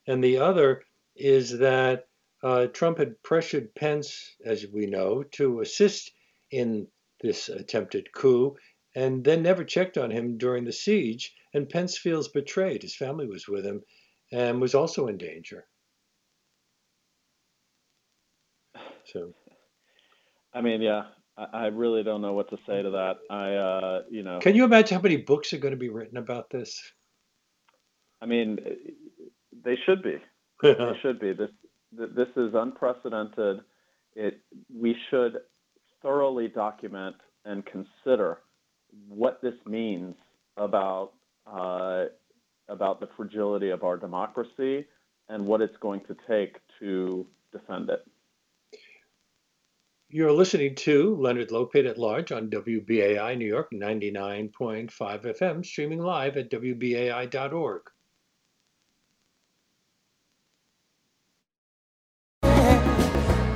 [0.06, 0.84] And the other
[1.16, 2.06] is that
[2.42, 6.12] uh, Trump had pressured Pence, as we know, to assist
[6.50, 6.86] in
[7.20, 8.56] this attempted coup
[8.94, 11.34] and then never checked on him during the siege.
[11.54, 12.82] And Pence feels betrayed.
[12.82, 13.82] His family was with him
[14.32, 15.66] and was also in danger.
[19.06, 19.32] So.
[20.54, 21.04] I mean, yeah,
[21.36, 23.16] I, I really don't know what to say to that.
[23.30, 26.16] I, uh, you know, Can you imagine how many books are going to be written
[26.16, 26.80] about this?
[28.22, 28.58] I mean,
[29.64, 30.16] they should be.
[30.62, 31.32] They should be.
[31.32, 31.48] This
[31.90, 33.60] this is unprecedented.
[34.14, 35.38] It we should
[36.02, 38.40] thoroughly document and consider
[39.08, 40.14] what this means
[40.56, 41.12] about
[41.46, 42.04] uh,
[42.68, 44.86] about the fragility of our democracy
[45.28, 48.04] and what it's going to take to defend it.
[50.12, 56.36] You're listening to Leonard Lopate at Large on WBAI New York 99.5 FM, streaming live
[56.36, 57.82] at WBAI.org.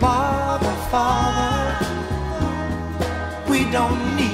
[0.00, 1.86] Father, Father,
[3.50, 4.33] we don't need to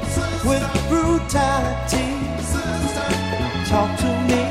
[0.45, 2.17] with brutality.
[3.69, 4.43] Talk to me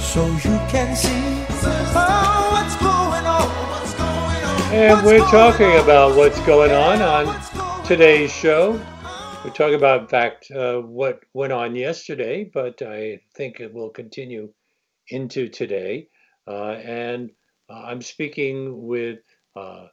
[0.00, 1.44] so you can see
[1.92, 3.50] what's going on.
[4.72, 8.80] And we're talking about what's going on on today's show.
[9.44, 13.90] We're talking about, in fact, uh, what went on yesterday, but I think it will
[13.90, 14.52] continue
[15.08, 16.08] into today.
[16.46, 17.30] Uh, and
[17.68, 19.18] uh, I'm speaking with
[19.54, 19.86] uh,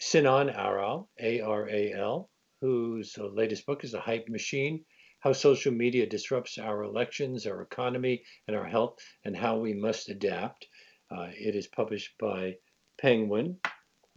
[0.00, 2.28] Sinan Aral, A R A L,
[2.64, 4.86] whose latest book is A Hype Machine
[5.20, 10.08] How Social Media Disrupts Our Elections, Our Economy, and Our Health, and How We Must
[10.08, 10.66] Adapt.
[11.10, 12.56] Uh, it is published by
[12.96, 13.60] Penguin.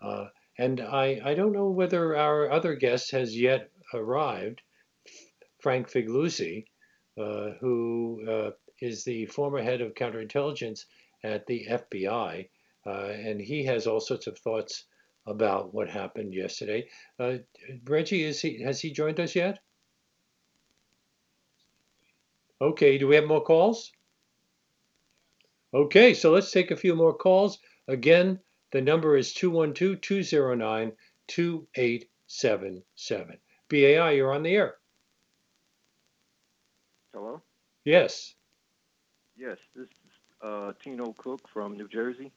[0.02, 4.62] Uh, and I, I don't know whether our other guest has yet arrived,
[5.60, 6.68] Frank Figliuzzi,
[7.20, 10.86] uh, who uh, is the former head of counterintelligence
[11.22, 12.48] at the FBI.
[12.86, 14.86] Uh, and he has all sorts of thoughts
[15.28, 16.88] about what happened yesterday.
[17.20, 17.38] Uh,
[17.86, 19.60] Reggie, is he has he joined us yet?
[22.60, 23.92] Okay, do we have more calls?
[25.74, 27.60] Okay, so let's take a few more calls.
[27.88, 28.40] Again,
[28.72, 30.92] the number is 212 209
[31.28, 33.38] 2877.
[33.70, 34.76] BAI, you're on the air.
[37.14, 37.42] Hello?
[37.84, 38.34] Yes.
[39.36, 39.92] Yes, this is
[40.42, 42.32] uh, Tino Cook from New Jersey.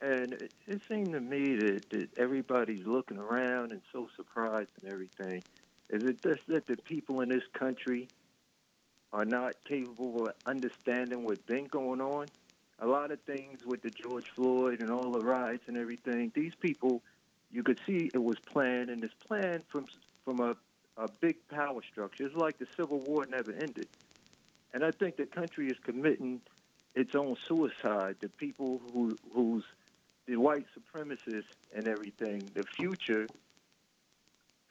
[0.00, 5.42] And it, seemed to me that, that everybody's looking around and so surprised and everything.
[5.88, 8.08] Is it just that the people in this country
[9.12, 12.26] are not capable of understanding what's been going on?
[12.80, 16.54] A lot of things with the George Floyd and all the riots and everything, these
[16.60, 17.00] people,
[17.50, 19.86] you could see it was planned, and it's planned from,
[20.24, 20.56] from a,
[20.96, 22.26] a big power structure.
[22.26, 23.86] It's like the Civil War never ended.
[24.74, 26.40] And I think the country is committing
[26.96, 28.16] its own suicide.
[28.20, 29.64] The people who who's
[30.26, 33.26] the white supremacists and everything, the future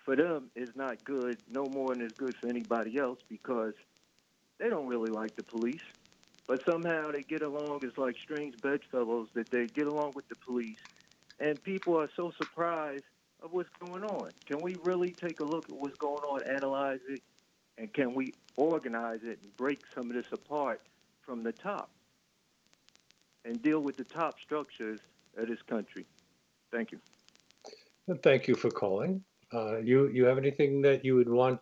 [0.03, 3.73] for them is not good, no more than it's good for anybody else because
[4.57, 5.81] they don't really like the police.
[6.45, 7.79] But somehow they get along.
[7.83, 10.79] It's like strange bedfellows that they get along with the police.
[11.39, 13.05] And people are so surprised
[13.41, 14.29] of what's going on.
[14.45, 17.21] Can we really take a look at what's going on, analyze it,
[17.77, 20.81] and can we organize it and break some of this apart
[21.21, 21.89] from the top
[23.45, 24.99] and deal with the top structures
[25.37, 26.05] of this country?
[26.71, 26.99] Thank you.
[28.07, 29.23] Well, Thank you for calling.
[29.53, 31.59] Uh, you you have anything that you would want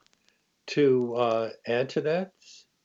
[0.68, 2.32] to uh, add to that,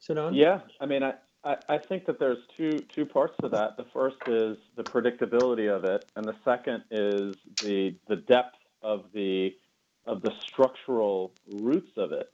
[0.01, 0.35] Sinan?
[0.35, 3.77] Yeah, I mean, I, I, I think that there's two two parts to that.
[3.77, 9.05] The first is the predictability of it, and the second is the the depth of
[9.15, 9.55] the
[10.07, 12.33] of the structural roots of it.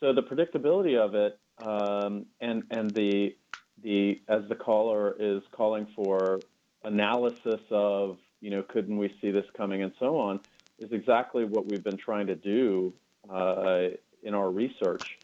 [0.00, 3.34] So the predictability of it, um, and and the
[3.82, 6.40] the as the caller is calling for
[6.84, 10.40] analysis of you know couldn't we see this coming and so on
[10.78, 12.92] is exactly what we've been trying to do
[13.30, 13.88] uh,
[14.22, 15.18] in our research.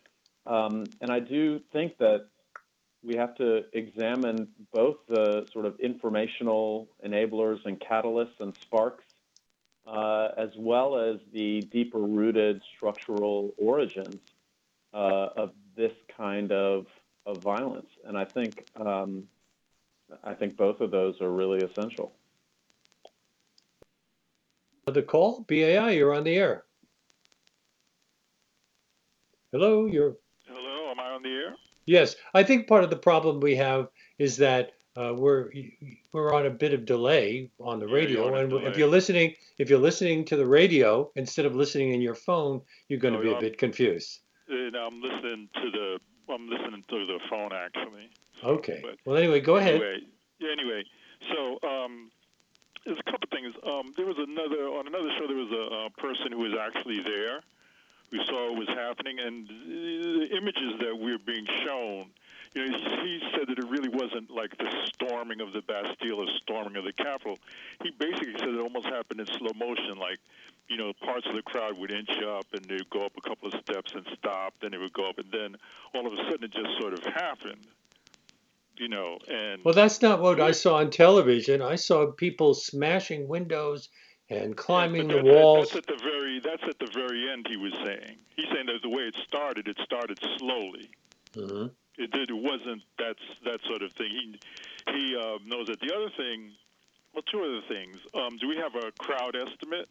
[0.47, 2.27] Um, and I do think that
[3.03, 9.05] we have to examine both the sort of informational enablers and catalysts and sparks,
[9.87, 14.21] uh, as well as the deeper rooted structural origins
[14.93, 16.87] uh, of this kind of,
[17.25, 17.89] of violence.
[18.05, 19.25] And I think, um,
[20.25, 22.13] I think both of those are really essential.
[24.87, 26.65] The call, BAI, you're on the air.
[29.53, 30.17] Hello, you're.
[30.47, 31.55] Hello, am I on the air?
[31.87, 35.51] Yes, I think part of the problem we have is that uh, we're
[36.13, 39.35] we're on a bit of delay on the Yeah, radio, on and if you're listening,
[39.59, 43.21] if you're listening to the radio instead of listening in your phone, you're going to
[43.21, 44.21] Oh, be a bit confused.
[44.49, 45.99] And I'm listening to the
[46.33, 48.11] I'm listening to the phone actually.
[48.43, 48.81] Okay.
[48.83, 49.75] But Well, anyway, go ahead.
[49.75, 49.99] Anyway,
[50.39, 50.85] yeah, anyway,
[51.33, 52.11] so um,
[52.85, 53.55] there's a couple things.
[53.65, 55.27] Um, there was another on another show.
[55.27, 57.41] There was a, uh person who was actually there,
[58.11, 62.11] who saw what was happening, and the images that were being shown.
[62.55, 66.19] You know, he, he said that it really wasn't like the storming of the Bastille
[66.19, 67.39] or storming of the Capitol.
[67.83, 70.19] He basically said it almost happened in slow motion, like
[70.71, 73.49] you know, parts of the crowd would inch up and they'd go up a couple
[73.49, 75.57] of steps and stop, then they would go up, and then
[75.95, 77.67] all of a sudden it just sort of happened.
[78.81, 81.61] You know, and Well, that's not what I saw on television.
[81.61, 83.91] I saw people smashing windows
[84.31, 85.71] and climbing But the that- that- walls.
[85.73, 86.41] That's at the very.
[86.41, 87.47] That's at the very end.
[87.47, 88.17] He was saying.
[88.37, 90.89] He's saying that the way it started, it started slowly.
[91.35, 91.67] hmm
[91.99, 92.31] It did.
[92.31, 92.83] It wasn't.
[92.99, 94.09] That's that sort of thing.
[94.11, 94.41] He
[94.95, 95.79] he uh, knows that.
[95.81, 96.53] The other thing.
[97.13, 97.99] Well, two other things.
[98.15, 99.89] Um, do we have a crowd estimate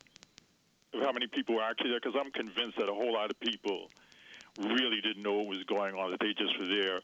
[0.95, 1.99] of how many people were actually there?
[2.01, 3.91] Because I'm convinced that a whole lot of people
[4.57, 6.09] really didn't know what was going on.
[6.09, 7.01] That they just were there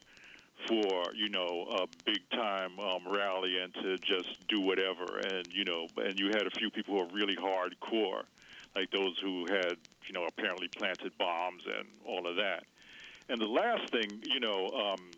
[0.68, 5.18] for you know a big time um, rally and to just do whatever.
[5.18, 8.22] And you know, and you had a few people who were really hardcore,
[8.74, 9.76] like those who had
[10.06, 12.64] you know, apparently planted bombs and all of that.
[13.28, 15.10] And the last thing, you know, um,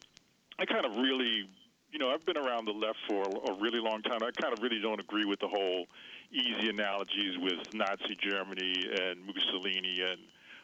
[0.59, 1.49] I kind of really,
[1.93, 4.20] you know, I've been around the left for a really long time.
[4.22, 5.86] I kind of really don't agree with the whole
[6.32, 10.20] easy analogies with Nazi Germany and Mussolini and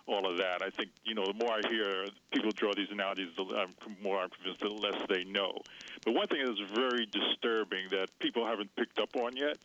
[0.06, 0.62] all of that.
[0.62, 3.44] I think, you know, the more I hear people draw these analogies, the
[4.02, 5.58] more I'm convinced the less they know.
[6.04, 9.56] But one thing that's very disturbing that people haven't picked up on yet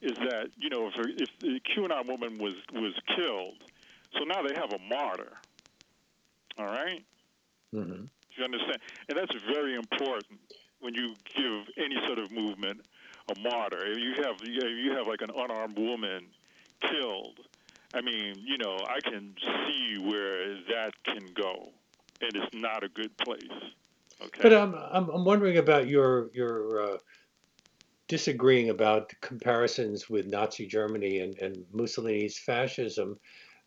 [0.00, 3.62] is that, you know, if, if the QAnon woman was, was killed,
[4.14, 5.32] so now they have a martyr.
[6.58, 7.04] All right?
[7.74, 8.04] Mm-hmm.
[8.36, 8.78] You understand?
[9.08, 10.40] And that's very important
[10.80, 12.80] when you give any sort of movement
[13.30, 13.86] a martyr.
[13.86, 16.26] If you have you have like an unarmed woman
[16.80, 17.38] killed,
[17.94, 21.70] I mean, you know, I can see where that can go,
[22.20, 23.40] and it's not a good place.
[24.20, 24.40] Okay.
[24.42, 26.98] But I'm I'm, I'm wondering about your your uh,
[28.08, 33.18] disagreeing about the comparisons with Nazi Germany and, and Mussolini's fascism.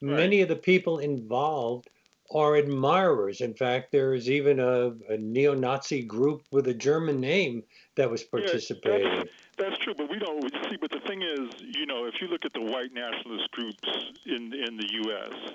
[0.02, 0.18] Right.
[0.18, 1.90] Many of the people involved
[2.32, 3.42] are admirers.
[3.42, 7.64] In fact, there is even a, a neo-Nazi group with a German name
[7.96, 9.08] that was participating.
[9.08, 9.24] Yeah,
[9.58, 10.78] that's, true, but we don't see.
[10.80, 13.88] But the thing is, you know, if you look at the white nationalist groups
[14.26, 15.54] in in the U.S.,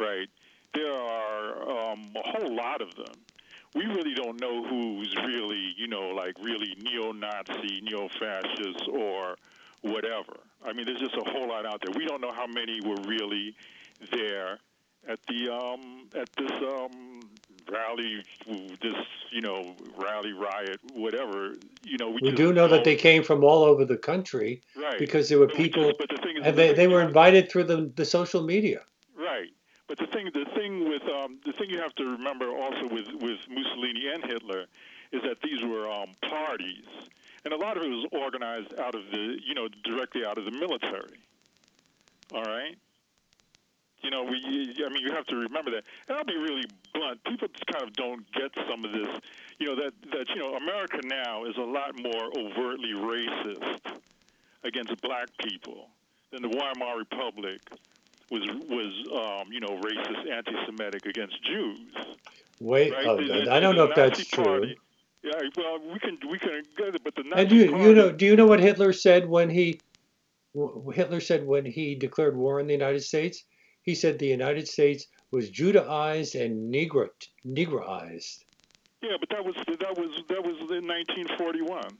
[0.00, 0.28] right,
[0.74, 3.14] there are um, a whole lot of them.
[3.74, 9.36] We really don't know who's really, you know, like really neo-Nazi, neo-fascist, or
[9.82, 10.40] whatever.
[10.64, 11.94] I mean, there's just a whole lot out there.
[11.96, 13.54] We don't know how many were really
[14.10, 14.58] there
[15.08, 17.20] at the um, at this um,
[17.70, 18.22] rally,
[18.80, 18.94] this
[19.30, 21.54] you know rally riot, whatever.
[21.84, 24.98] You know, we, We do know that they came from all over the country right
[24.98, 27.64] because there were But people, just- but the and the they, they were invited through
[27.64, 28.82] the, the social media.
[29.16, 29.50] Right.
[29.86, 33.08] But the thing, the thing with um, the thing you have to remember also with
[33.20, 34.66] with Mussolini and Hitler
[35.12, 36.84] is that these were um, parties,
[37.44, 40.44] and a lot of it was organized out of the, you know, directly out of
[40.44, 41.18] the military.
[42.32, 42.76] All right.
[44.02, 44.36] You know, we.
[44.84, 45.84] I mean, you have to remember that.
[46.08, 47.22] And I'll be really blunt.
[47.24, 49.08] People just kind of don't get some of this.
[49.58, 53.80] You know that that you know America now is a lot more overtly racist
[54.64, 55.88] against black people
[56.32, 57.60] than the Weimar Republic
[58.30, 58.92] was was
[59.42, 61.78] um, you know racist, anti-Semitic against Jews.
[62.60, 63.06] Wait, Right?
[63.06, 64.74] oh, The- the- I don't know if that's Nazi true.
[65.22, 67.94] Yeah, well, we can we can get it, but the Nazi And you, Party, you
[67.94, 69.78] know, do you know what Hitler said when he,
[70.94, 73.44] Hitler said when he declared war on the United States?
[73.82, 77.08] He said the United States was Judaized and Negro,
[77.46, 78.44] Negroized.
[79.02, 81.96] Yeah, but that was that was that was in 1941.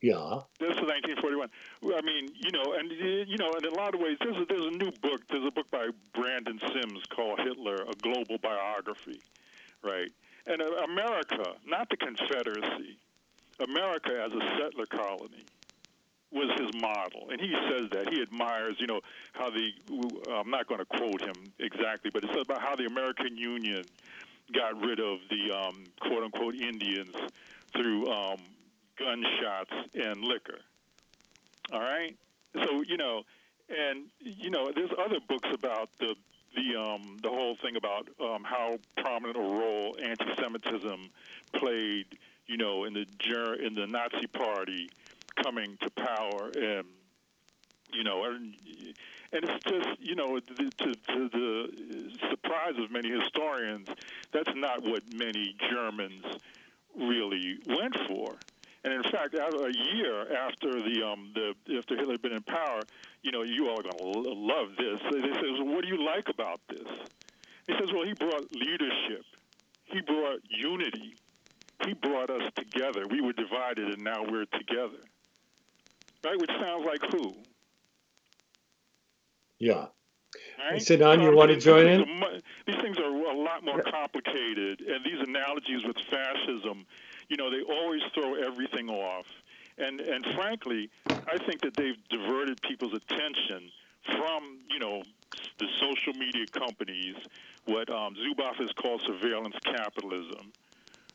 [0.00, 0.40] Yeah.
[0.58, 1.50] This is 1941.
[1.84, 4.74] I mean, you know, and you know, in a lot of ways, there's a, there's
[4.74, 5.20] a new book.
[5.28, 9.20] There's a book by Brendan Simms called Hitler: A Global Biography,
[9.82, 10.10] right?
[10.46, 12.96] And uh, America, not the Confederacy,
[13.60, 15.44] America as a settler colony
[16.32, 19.00] was his model, and he says that he admires, you know,
[19.32, 19.70] how the.
[20.32, 23.82] I'm not going to quote him exactly, but it's about how the American Union
[24.52, 27.14] got rid of the um, quote unquote Indians
[27.72, 28.38] through um,
[28.98, 30.58] gunshots and liquor.
[31.72, 32.16] All right.
[32.54, 33.22] So you know,
[33.68, 36.14] and you know, there's other books about the
[36.54, 41.10] the um, the whole thing about um, how prominent a role anti-Semitism
[41.54, 42.06] played,
[42.46, 43.06] you know, in the
[43.64, 44.88] in the Nazi Party
[45.36, 46.84] coming to power, and
[47.92, 48.54] you know, and,
[49.32, 53.88] and it's just you know, to, to, the surprise of many historians,
[54.32, 56.24] that's not what many Germans
[56.96, 58.36] really went for.
[58.82, 62.80] And in fact, a year after the um the after Hitler had been in power,
[63.22, 65.00] you know, you all are going to love this.
[65.10, 66.88] They say, well, "What do you like about this?"
[67.66, 69.24] He says, "Well, he brought leadership.
[69.84, 71.14] He brought unity.
[71.84, 73.04] He brought us together.
[73.10, 75.04] We were divided, and now we're together."
[76.24, 76.38] Right?
[76.38, 77.34] Which sounds like who?
[79.58, 79.86] Yeah.
[80.58, 80.80] Right?
[80.80, 82.22] Sinan, you So, want to these join things in?
[82.22, 86.86] are These things are a lot more complicated, and these analogies with fascism,
[87.28, 89.26] you know, they always throw everything off.
[89.78, 90.90] And and frankly,
[91.26, 93.70] I think that they've diverted people's attention
[94.16, 95.02] from you know
[95.58, 97.16] the social media companies,
[97.64, 100.52] what um, Zuboff has called surveillance capitalism.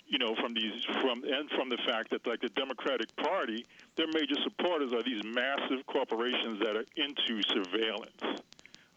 [0.08, 3.66] You know, from these from and from the fact that like the Democratic Party,
[3.98, 8.42] their major supporters are these massive corporations that are into surveillance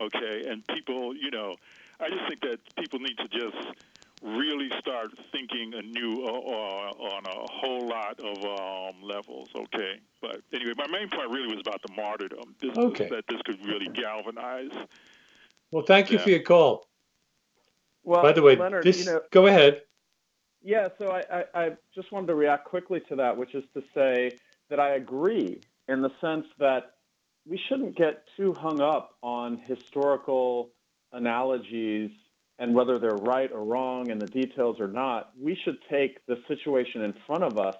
[0.00, 1.56] okay and people you know
[2.00, 3.56] i just think that people need to just
[4.22, 10.40] really start thinking anew uh, uh, on a whole lot of um, levels okay but
[10.52, 13.08] anyway my main point really was about the martyrdom this, Okay.
[13.10, 14.70] that this could really galvanize
[15.70, 16.24] Well, thank you Yeah.
[16.24, 16.88] for your call.
[18.04, 18.98] Well, By the way, Leonard, this.
[18.98, 19.82] you know, go ahead.
[20.62, 23.82] Yeah, so I, I, I just wanted to react quickly to that, which is to
[23.94, 24.38] say
[24.70, 26.92] that I agree in the sense that
[27.48, 30.70] we shouldn't get too hung up on historical
[31.12, 32.10] analogies
[32.58, 35.30] and whether they're right or wrong and the details or not.
[35.40, 37.76] We should take the situation in front of us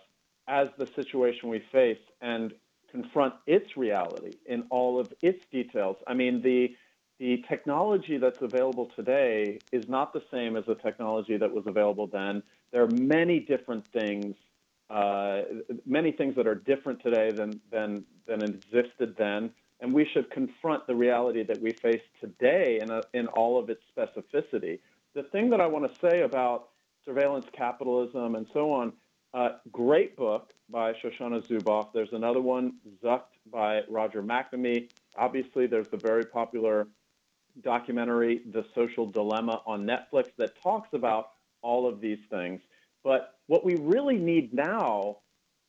[0.47, 2.53] as the situation we face and
[2.91, 5.97] confront its reality in all of its details.
[6.07, 6.69] I mean, the
[7.21, 12.07] the technology that's available today is not the same as the technology that was available
[12.07, 12.45] then.
[12.73, 14.37] There are many different things,
[14.91, 15.43] uh,
[15.87, 19.51] many things that are different today than than than existed then,
[19.81, 23.71] and we should confront the reality that we face today in a, in all of
[23.71, 24.81] its specificity.
[25.15, 26.69] The thing that I want to say about
[27.05, 28.93] surveillance capitalism and so on
[29.35, 31.93] uh, great book by Shoshana Zuboff.
[31.93, 34.91] There's another one, Zucked by Roger McNamee.
[35.17, 36.89] Obviously, there's the very popular
[37.63, 41.31] documentary, The Social Dilemma, on Netflix that talks about
[41.63, 42.61] all of these things.
[43.05, 45.19] But what we really need now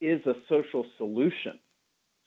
[0.01, 1.59] is a social solution.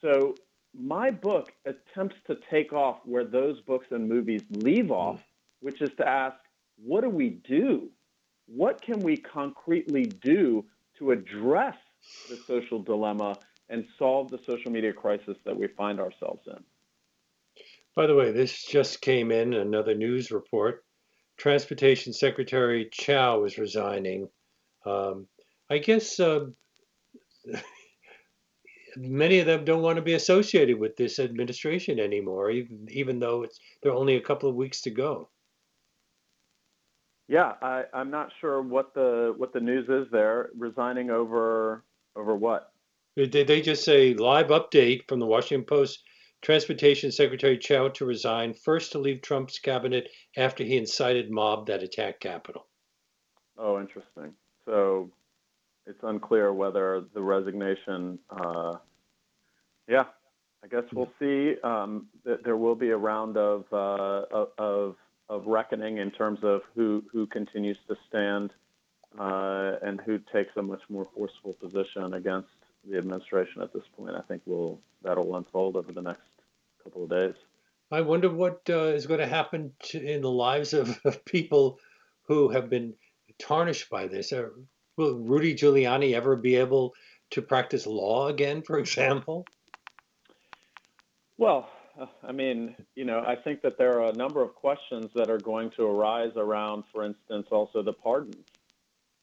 [0.00, 0.34] So
[0.74, 4.92] my book attempts to take off where those books and movies leave mm-hmm.
[4.92, 5.22] off,
[5.60, 6.36] which is to ask,
[6.76, 7.90] what do we do?
[8.46, 10.64] What can we concretely do
[10.98, 11.76] to address
[12.28, 13.36] the social dilemma
[13.68, 16.62] and solve the social media crisis that we find ourselves in.
[17.94, 20.84] By the way, this just came in another news report.
[21.36, 24.28] Transportation Secretary Chao is resigning.
[24.84, 25.26] Um,
[25.70, 26.46] I guess uh,
[28.96, 33.42] many of them don't want to be associated with this administration anymore, even even though
[33.42, 35.28] it's there are only a couple of weeks to go.
[37.28, 40.50] Yeah, I, I'm not sure what the what the news is there.
[40.56, 41.84] Resigning over
[42.16, 42.72] over what?
[43.16, 46.02] Did they just say live update from the Washington Post?
[46.42, 51.82] Transportation Secretary Chao to resign, first to leave Trump's cabinet after he incited mob that
[51.82, 52.66] attacked Capitol.
[53.56, 54.34] Oh, interesting.
[54.66, 55.10] So
[55.86, 58.18] it's unclear whether the resignation.
[58.28, 58.76] Uh,
[59.88, 60.04] yeah,
[60.64, 61.54] I guess we'll see.
[61.62, 62.08] Um,
[62.44, 64.96] there will be a round of uh, of
[65.28, 68.50] of reckoning in terms of who who continues to stand
[69.18, 72.48] uh, and who takes a much more forceful position against
[72.88, 74.16] the administration at this point.
[74.16, 76.22] I think will that'll unfold over the next
[76.82, 77.34] couple of days.
[77.90, 81.78] I wonder what uh, is going to happen to, in the lives of, of, people
[82.22, 82.94] who have been
[83.38, 84.32] tarnished by this.
[84.32, 84.48] Uh,
[84.96, 86.94] will Rudy Giuliani ever be able
[87.30, 89.44] to practice law again, for example?
[91.36, 91.68] Well,
[92.22, 95.38] I mean, you know, I think that there are a number of questions that are
[95.38, 98.46] going to arise around, for instance, also the pardons.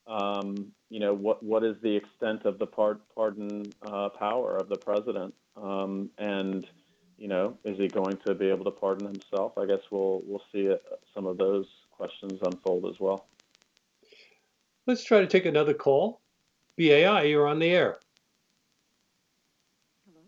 [0.07, 4.77] Um, you know, what what is the extent of the pardon uh, power of the
[4.77, 5.33] president?
[5.55, 6.65] Um, and
[7.19, 9.57] you know, is he going to be able to pardon himself?
[9.57, 10.73] I guess we'll we'll see
[11.13, 13.27] some of those questions unfold as well.
[14.87, 16.21] Let's try to take another call.
[16.77, 17.99] BAI, you're on the air.
[20.07, 20.21] Hello,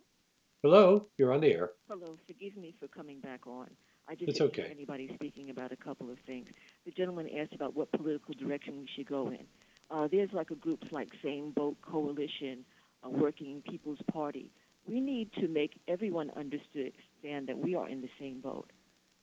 [0.61, 1.71] Hello, you're on the air.
[1.87, 3.69] Hello, forgive me for coming back on.
[4.07, 4.63] I just it's didn't okay.
[4.63, 6.47] hear anybody speaking about a couple of things.
[6.85, 9.45] The gentleman asked about what political direction we should go in.
[9.89, 12.65] Uh, there's like a groups like Same Boat Coalition,
[13.03, 14.51] uh, Working People's Party.
[14.87, 18.69] We need to make everyone understand that we are in the same boat.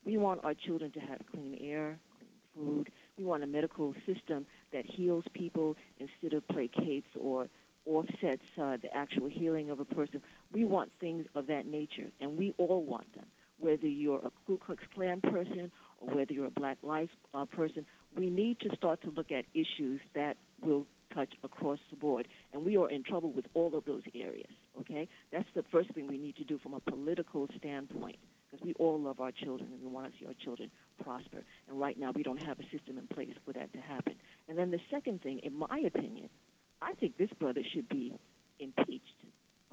[0.05, 2.89] We want our children to have clean air, clean food.
[3.17, 7.49] We want a medical system that heals people instead of placates or
[7.85, 10.21] offsets uh, the actual healing of a person.
[10.53, 13.25] We want things of that nature, and we all want them.
[13.59, 17.85] Whether you're a Ku Klux Klan person or whether you're a Black Lives uh, person,
[18.15, 22.27] we need to start to look at issues that will touch across the board.
[22.53, 24.51] And we are in trouble with all of those areas,
[24.81, 25.07] okay?
[25.31, 28.17] That's the first thing we need to do from a political standpoint
[28.49, 30.71] because we all love our children and we want to see our children
[31.03, 31.43] prosper.
[31.67, 34.15] And right now, we don't have a system in place for that to happen.
[34.47, 36.29] And then the second thing, in my opinion,
[36.81, 38.13] I think this brother should be
[38.59, 39.05] impeached.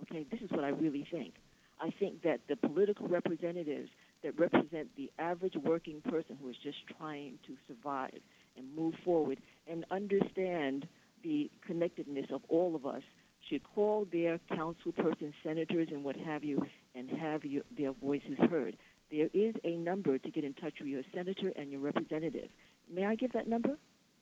[0.02, 1.34] Okay, this is what I really think.
[1.80, 3.90] I think that the political representatives
[4.22, 8.18] that represent the average working person who is just trying to survive
[8.56, 9.38] and move forward
[9.70, 10.86] and understand
[11.26, 13.02] the connectedness of all of us
[13.48, 16.64] should call their councilpersons, senators, and what have you,
[16.94, 18.76] and have your, their voices heard.
[19.10, 22.48] There is a number to get in touch with your senator and your representative.
[22.92, 23.76] May I give that number?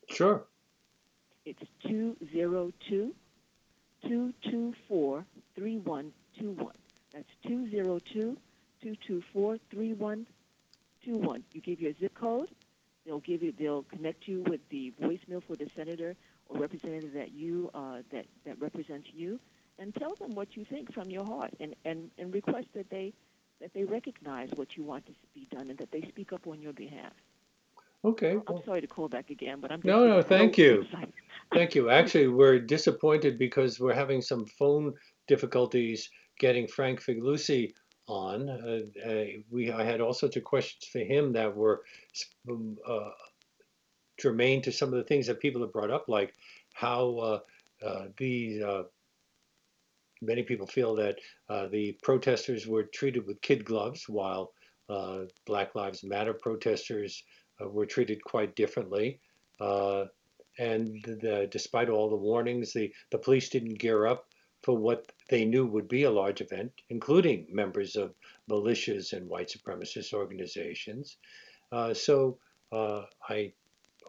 [0.09, 0.45] Sure.
[1.45, 3.15] It's 202
[4.03, 5.25] 224
[5.57, 6.73] 3121.
[7.13, 8.37] That's 202
[8.83, 11.45] 224 3121.
[11.53, 12.49] You give your zip code.
[13.07, 13.53] They'll give you.
[13.59, 16.17] They'll connect you with the voicemail for the senator
[16.49, 19.39] or representative that you uh, that that represents you,
[19.79, 23.13] and tell them what you think from your heart, and and and request that they
[23.61, 26.61] that they recognize what you want to be done and that they speak up on
[26.61, 27.13] your behalf.
[28.05, 28.37] Okay.
[28.47, 30.21] I'm sorry to call back again, but I'm no, no.
[30.21, 30.85] Thank you.
[31.55, 31.89] Thank you.
[31.89, 34.93] Actually, we're disappointed because we're having some phone
[35.27, 37.73] difficulties getting Frank Figliuzzi
[38.07, 38.51] on.
[38.51, 41.83] Uh, uh, we I had all sorts of questions for him that were
[42.51, 43.11] uh,
[44.21, 46.35] germane to some of the things that people have brought up, like
[46.73, 47.41] how uh,
[47.85, 48.63] uh, these
[50.23, 51.19] many people feel that
[51.71, 54.53] the protesters were treated with kid gloves, while
[55.47, 57.23] Black Lives Matter protesters
[57.61, 59.21] were treated quite differently.
[59.61, 64.29] and the, despite all the warnings, the, the police didn't gear up
[64.65, 68.15] for what they knew would be a large event, including members of
[68.51, 71.19] militias and white supremacist organizations.
[71.71, 72.39] Uh, so
[72.73, 73.53] uh, I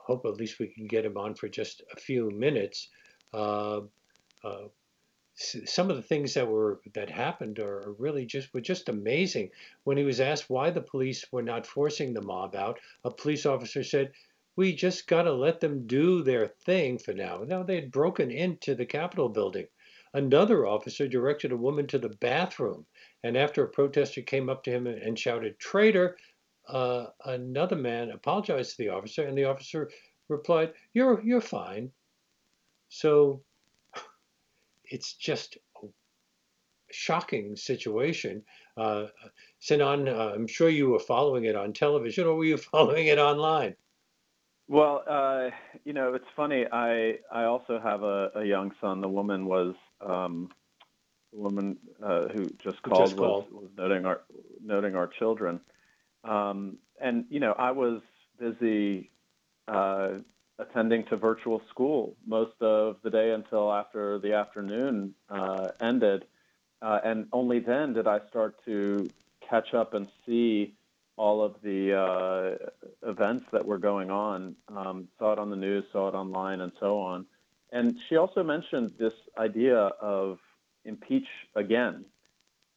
[0.06, 2.90] hope at least we can get him on for just a few minutes.
[3.34, 3.82] Uh,
[4.44, 4.68] uh
[5.38, 9.52] some of the things that were that happened are really just were just amazing.
[9.84, 13.46] When he was asked why the police were not forcing the mob out, a police
[13.46, 14.14] officer said,
[14.56, 18.32] "We just got to let them do their thing for now." Now they had broken
[18.32, 19.68] into the Capitol building.
[20.14, 22.86] Another officer directed a woman to the bathroom,
[23.22, 26.16] and after a protester came up to him and shouted, Traitor,
[26.68, 29.90] uh, another man apologized to the officer, and the officer
[30.30, 31.92] replied, You're, you're fine.
[32.90, 33.42] So
[34.86, 35.88] it's just a
[36.92, 38.44] shocking situation.
[38.78, 39.08] Uh,
[39.60, 43.20] Sinan, uh, I'm sure you were following it on television, or were you following it
[43.20, 43.76] online?
[44.68, 45.50] Well, uh,
[45.84, 46.66] you know, it's funny.
[46.72, 49.00] I I also have a, a young son.
[49.00, 50.50] The woman was um,
[51.32, 53.46] the woman uh, who just called, just called.
[53.52, 54.22] Was, was, noting our
[54.64, 55.60] noting our children.
[56.28, 58.02] Um, and you know, I was
[58.40, 59.12] busy
[59.68, 60.10] uh,
[60.60, 66.26] attending to virtual school most of the day until after the afternoon uh, ended,
[66.82, 69.10] uh, and only then did I start to
[69.48, 70.76] catch up and see
[71.18, 74.56] all of the uh, events that were going on.
[74.76, 77.26] Um, saw it on the news, saw it online, and so on.
[77.72, 80.40] And she also mentioned this idea of
[80.84, 82.06] impeach again.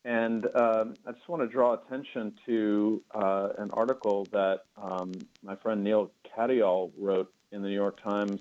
[0.09, 5.54] And um, I just want to draw attention to uh, an article that um, my
[5.56, 8.40] friend Neal Katyal wrote in the New York Times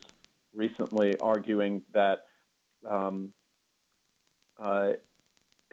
[0.55, 2.19] recently, arguing that
[2.89, 3.33] um,
[4.57, 4.91] uh,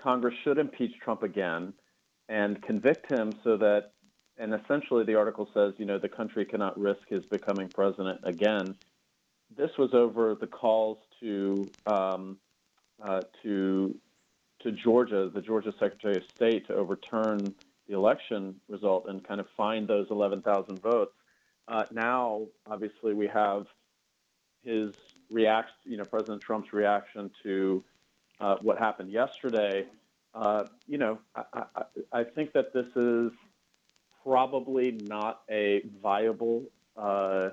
[0.03, 1.73] Congress should impeach Trump again
[2.29, 3.93] and convict him so that,
[4.37, 8.75] and essentially the article says, you know, the country cannot risk his becoming president again.
[9.57, 12.39] This was over the calls to um,
[13.01, 13.95] uh, to
[14.65, 17.55] to Georgia, the Georgia Secretary of State, to overturn
[17.87, 21.13] the election result and kind of find those 11,000 votes.
[21.69, 23.67] Uh, now, obviously, we have
[24.63, 24.95] his
[25.31, 27.85] reaction, you know, President Trump's reaction to
[28.41, 29.87] uh, what happened yesterday.
[30.35, 33.31] Uh, you know, I, I, I, think that this is
[34.25, 36.65] probably not a viable
[36.97, 37.51] uh,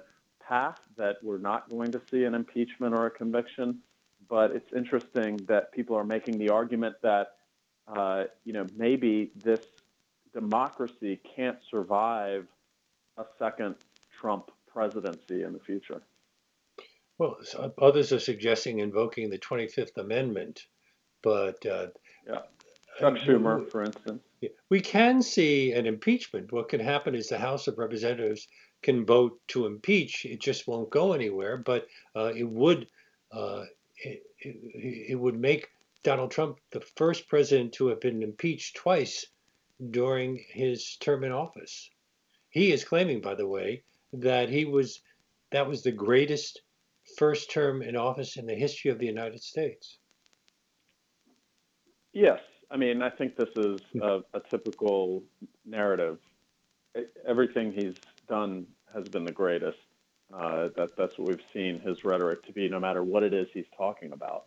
[0.47, 3.79] path that we're not going to see an impeachment or a conviction.
[4.31, 7.33] But it's interesting that people are making the argument that,
[7.85, 9.59] uh, you know, maybe this
[10.33, 12.47] democracy can't survive
[13.17, 13.75] a second
[14.09, 16.01] Trump presidency in the future.
[17.17, 17.35] Well,
[17.81, 20.65] others are suggesting invoking the 25th Amendment,
[21.21, 21.87] but uh,
[22.25, 22.39] yeah,
[23.01, 24.23] Chuck Schumer, for instance.
[24.69, 26.53] We can see an impeachment.
[26.53, 28.47] What can happen is the House of Representatives
[28.81, 30.23] can vote to impeach.
[30.23, 31.57] It just won't go anywhere.
[31.57, 32.87] But uh, it would
[33.33, 33.65] uh,
[34.01, 35.69] it, it, it, would make
[36.03, 39.25] Donald Trump the first president to have been impeached twice
[39.91, 41.89] during his term in office.
[42.49, 43.83] He is claiming, by the way,
[44.13, 45.01] that he was
[45.51, 46.61] that was the greatest
[47.17, 49.97] first term in office in the history of the United States.
[52.13, 52.39] Yes,
[52.69, 55.23] I mean I think this is a, a typical
[55.65, 56.19] narrative.
[57.25, 57.95] Everything he's
[58.27, 59.79] done has been the greatest.
[60.33, 63.47] Uh, that that's what we've seen his rhetoric to be, no matter what it is
[63.53, 64.45] he's talking about.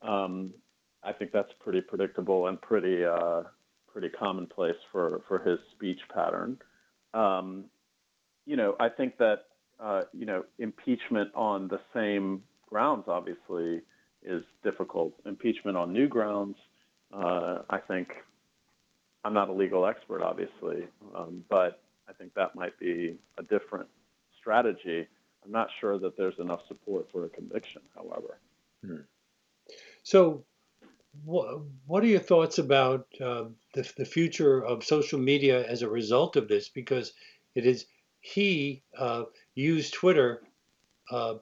[0.00, 0.54] Um,
[1.02, 3.42] I think that's pretty predictable and pretty uh,
[3.92, 6.58] pretty commonplace for for his speech pattern.
[7.12, 7.64] Um,
[8.46, 9.44] you know, I think that
[9.80, 13.82] uh, you know impeachment on the same grounds obviously
[14.22, 15.12] is difficult.
[15.26, 16.56] Impeachment on new grounds,
[17.12, 18.08] uh, I think.
[19.24, 23.86] I'm not a legal expert, obviously, um, but I think that might be a different
[24.42, 25.06] strategy.
[25.44, 28.38] I'm not sure that there's enough support for a conviction, however.
[28.84, 29.02] Hmm.
[30.02, 30.44] So,
[31.24, 35.88] what, what are your thoughts about uh, the, the future of social media as a
[35.88, 36.68] result of this?
[36.68, 37.12] Because
[37.54, 37.86] it is
[38.20, 39.24] he uh,
[39.54, 40.42] used Twitter.
[41.10, 41.34] Uh,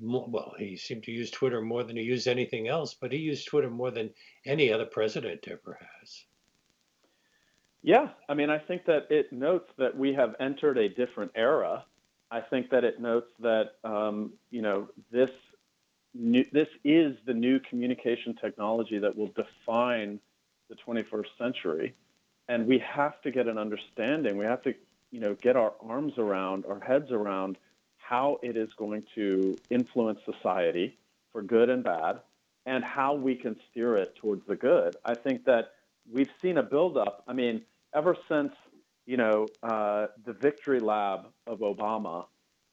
[0.00, 3.18] more, well, he seemed to use Twitter more than he used anything else, but he
[3.18, 4.10] used Twitter more than
[4.44, 6.24] any other president ever has.
[7.82, 11.84] Yeah, I mean, I think that it notes that we have entered a different era.
[12.30, 15.30] I think that it notes that um, you know this
[16.14, 20.18] new, this is the new communication technology that will define
[20.68, 21.94] the 21st century.
[22.48, 24.36] and we have to get an understanding.
[24.36, 24.74] We have to,
[25.10, 27.58] you know, get our arms around, our heads around
[27.96, 30.96] how it is going to influence society
[31.32, 32.20] for good and bad,
[32.66, 34.94] and how we can steer it towards the good.
[35.04, 35.72] I think that
[36.10, 37.24] we've seen a buildup.
[37.26, 37.62] I mean,
[37.94, 38.52] ever since
[39.06, 42.26] you know uh, the victory lab of Obama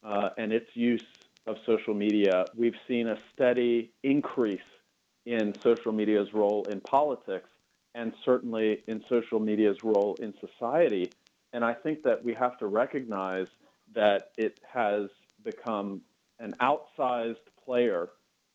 [0.03, 1.05] uh, and its use
[1.45, 4.59] of social media, we've seen a steady increase
[5.25, 7.49] in social media's role in politics
[7.95, 11.11] and certainly in social media's role in society.
[11.53, 13.47] And I think that we have to recognize
[13.93, 15.09] that it has
[15.43, 16.01] become
[16.39, 18.09] an outsized player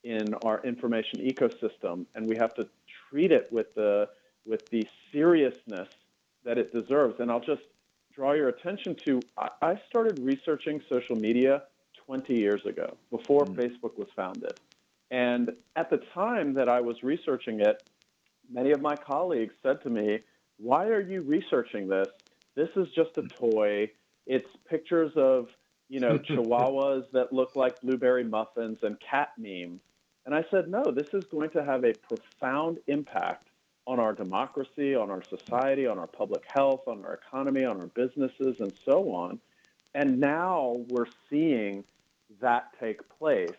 [0.04, 2.68] in our information ecosystem, and we have to
[3.10, 4.08] treat it with the
[4.46, 5.88] with the seriousness
[6.44, 7.20] that it deserves.
[7.20, 7.62] And I'll just
[8.14, 9.20] draw your attention to
[9.62, 11.62] I started researching social media
[12.06, 13.54] 20 years ago, before mm.
[13.54, 14.58] Facebook was founded.
[15.10, 17.82] And at the time that I was researching it,
[18.50, 20.20] many of my colleagues said to me,
[20.58, 22.08] Why are you researching this?
[22.54, 23.90] This is just a toy.
[24.26, 25.48] It's pictures of,
[25.88, 29.80] you know, chihuahuas that look like blueberry muffins and cat memes.
[30.26, 33.47] And I said, No, this is going to have a profound impact
[33.88, 37.86] on our democracy, on our society, on our public health, on our economy, on our
[37.86, 39.40] businesses, and so on.
[39.94, 41.82] And now we're seeing
[42.42, 43.56] that take place.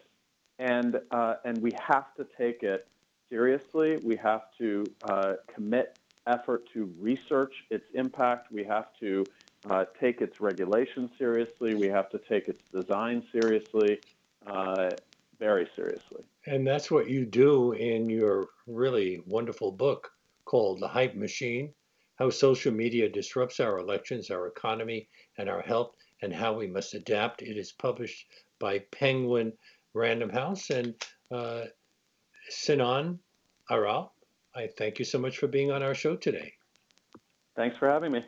[0.59, 2.88] And, uh, and we have to take it
[3.27, 3.97] seriously.
[4.03, 8.51] We have to uh, commit effort to research its impact.
[8.51, 9.25] We have to
[9.67, 11.73] uh, take its regulation seriously.
[11.73, 13.99] We have to take its design seriously,
[14.45, 14.91] uh,
[15.39, 16.23] very seriously.
[16.45, 20.11] And that's what you do in your really wonderful book
[20.50, 21.72] called The Hype Machine
[22.18, 25.91] How Social Media Disrupts Our Elections, Our Economy, and Our Health,
[26.24, 27.43] and How We Must Adapt.
[27.43, 28.26] It is published
[28.58, 29.54] by Penguin
[29.93, 30.72] Random House.
[30.72, 30.95] And
[31.32, 31.66] uh,
[32.50, 33.20] Sinan
[33.70, 34.12] Aral,
[34.56, 36.54] I thank you so much for being on our show today.
[37.56, 38.26] Thanks for having me.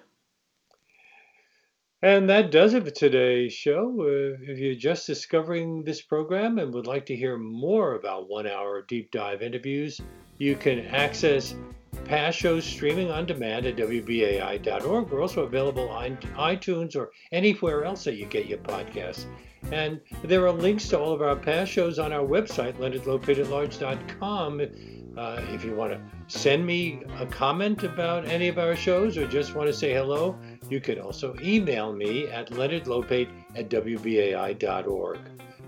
[2.03, 3.95] And that does it for today's show.
[3.99, 8.45] Uh, if you're just discovering this program and would like to hear more about one
[8.45, 9.99] hour deep dive interviews,
[10.37, 11.55] you can access
[12.11, 15.09] past shows streaming on demand at WBAI.org.
[15.09, 19.27] We're also available on iTunes or anywhere else that you get your podcasts.
[19.71, 24.61] And there are links to all of our past shows on our website, leonardlopateatlarge.com.
[25.17, 29.25] Uh, if you want to send me a comment about any of our shows or
[29.25, 30.37] just want to say hello,
[30.69, 35.19] you can also email me at leonardlopate at wbai.org.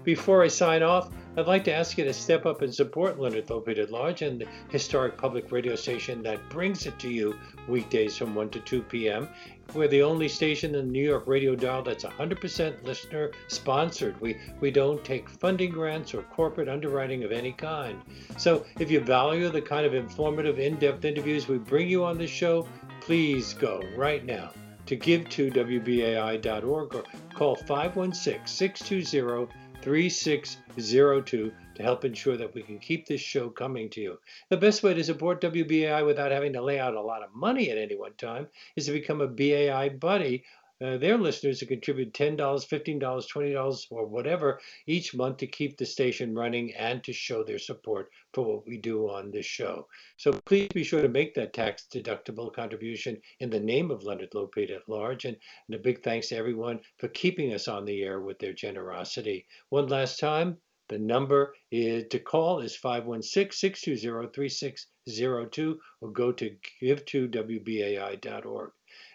[0.04, 3.47] Before I sign off, I'd like to ask you to step up and support Leonard
[3.47, 7.36] Lopate at Large and the historic public radio station that brings it to you
[7.68, 9.30] weekdays from 1 to 2 p.m.
[9.74, 14.20] We're the only station in the New York radio dial that's 100% listener sponsored.
[14.20, 18.01] We, we don't take funding grants or corporate underwriting of any kind.
[18.38, 22.18] So if you value the kind of informative, in depth interviews we bring you on
[22.18, 22.68] this show,
[22.99, 24.51] please go right now
[24.86, 33.19] to give2wbai.org or call 516 620 3602 to help ensure that we can keep this
[33.19, 34.17] show coming to you.
[34.49, 37.69] The best way to support WBAI without having to lay out a lot of money
[37.69, 40.45] at any one time is to become a BAI buddy
[40.81, 45.86] uh, their listeners to contribute $10, $15, $20, or whatever each month to keep the
[45.86, 49.88] station running and to show their support for what we do on this show.
[50.17, 54.31] So please be sure to make that tax deductible contribution in the name of Leonard
[54.34, 55.25] Lopate at large.
[55.25, 58.53] And, and a big thanks to everyone for keeping us on the air with their
[58.53, 59.45] generosity.
[59.69, 60.57] One last time,
[60.89, 68.71] the number is, to call is 516-620-3602 or go to give2wbai.org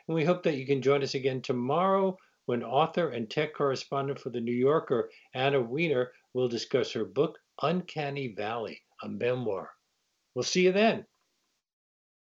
[0.08, 2.16] and we hope that you can join us again tomorrow
[2.46, 7.38] when author and tech correspondent for The New Yorker, Anna Wiener, will discuss her book,
[7.60, 9.70] Uncanny Valley, a memoir.
[10.34, 11.05] We'll see you then.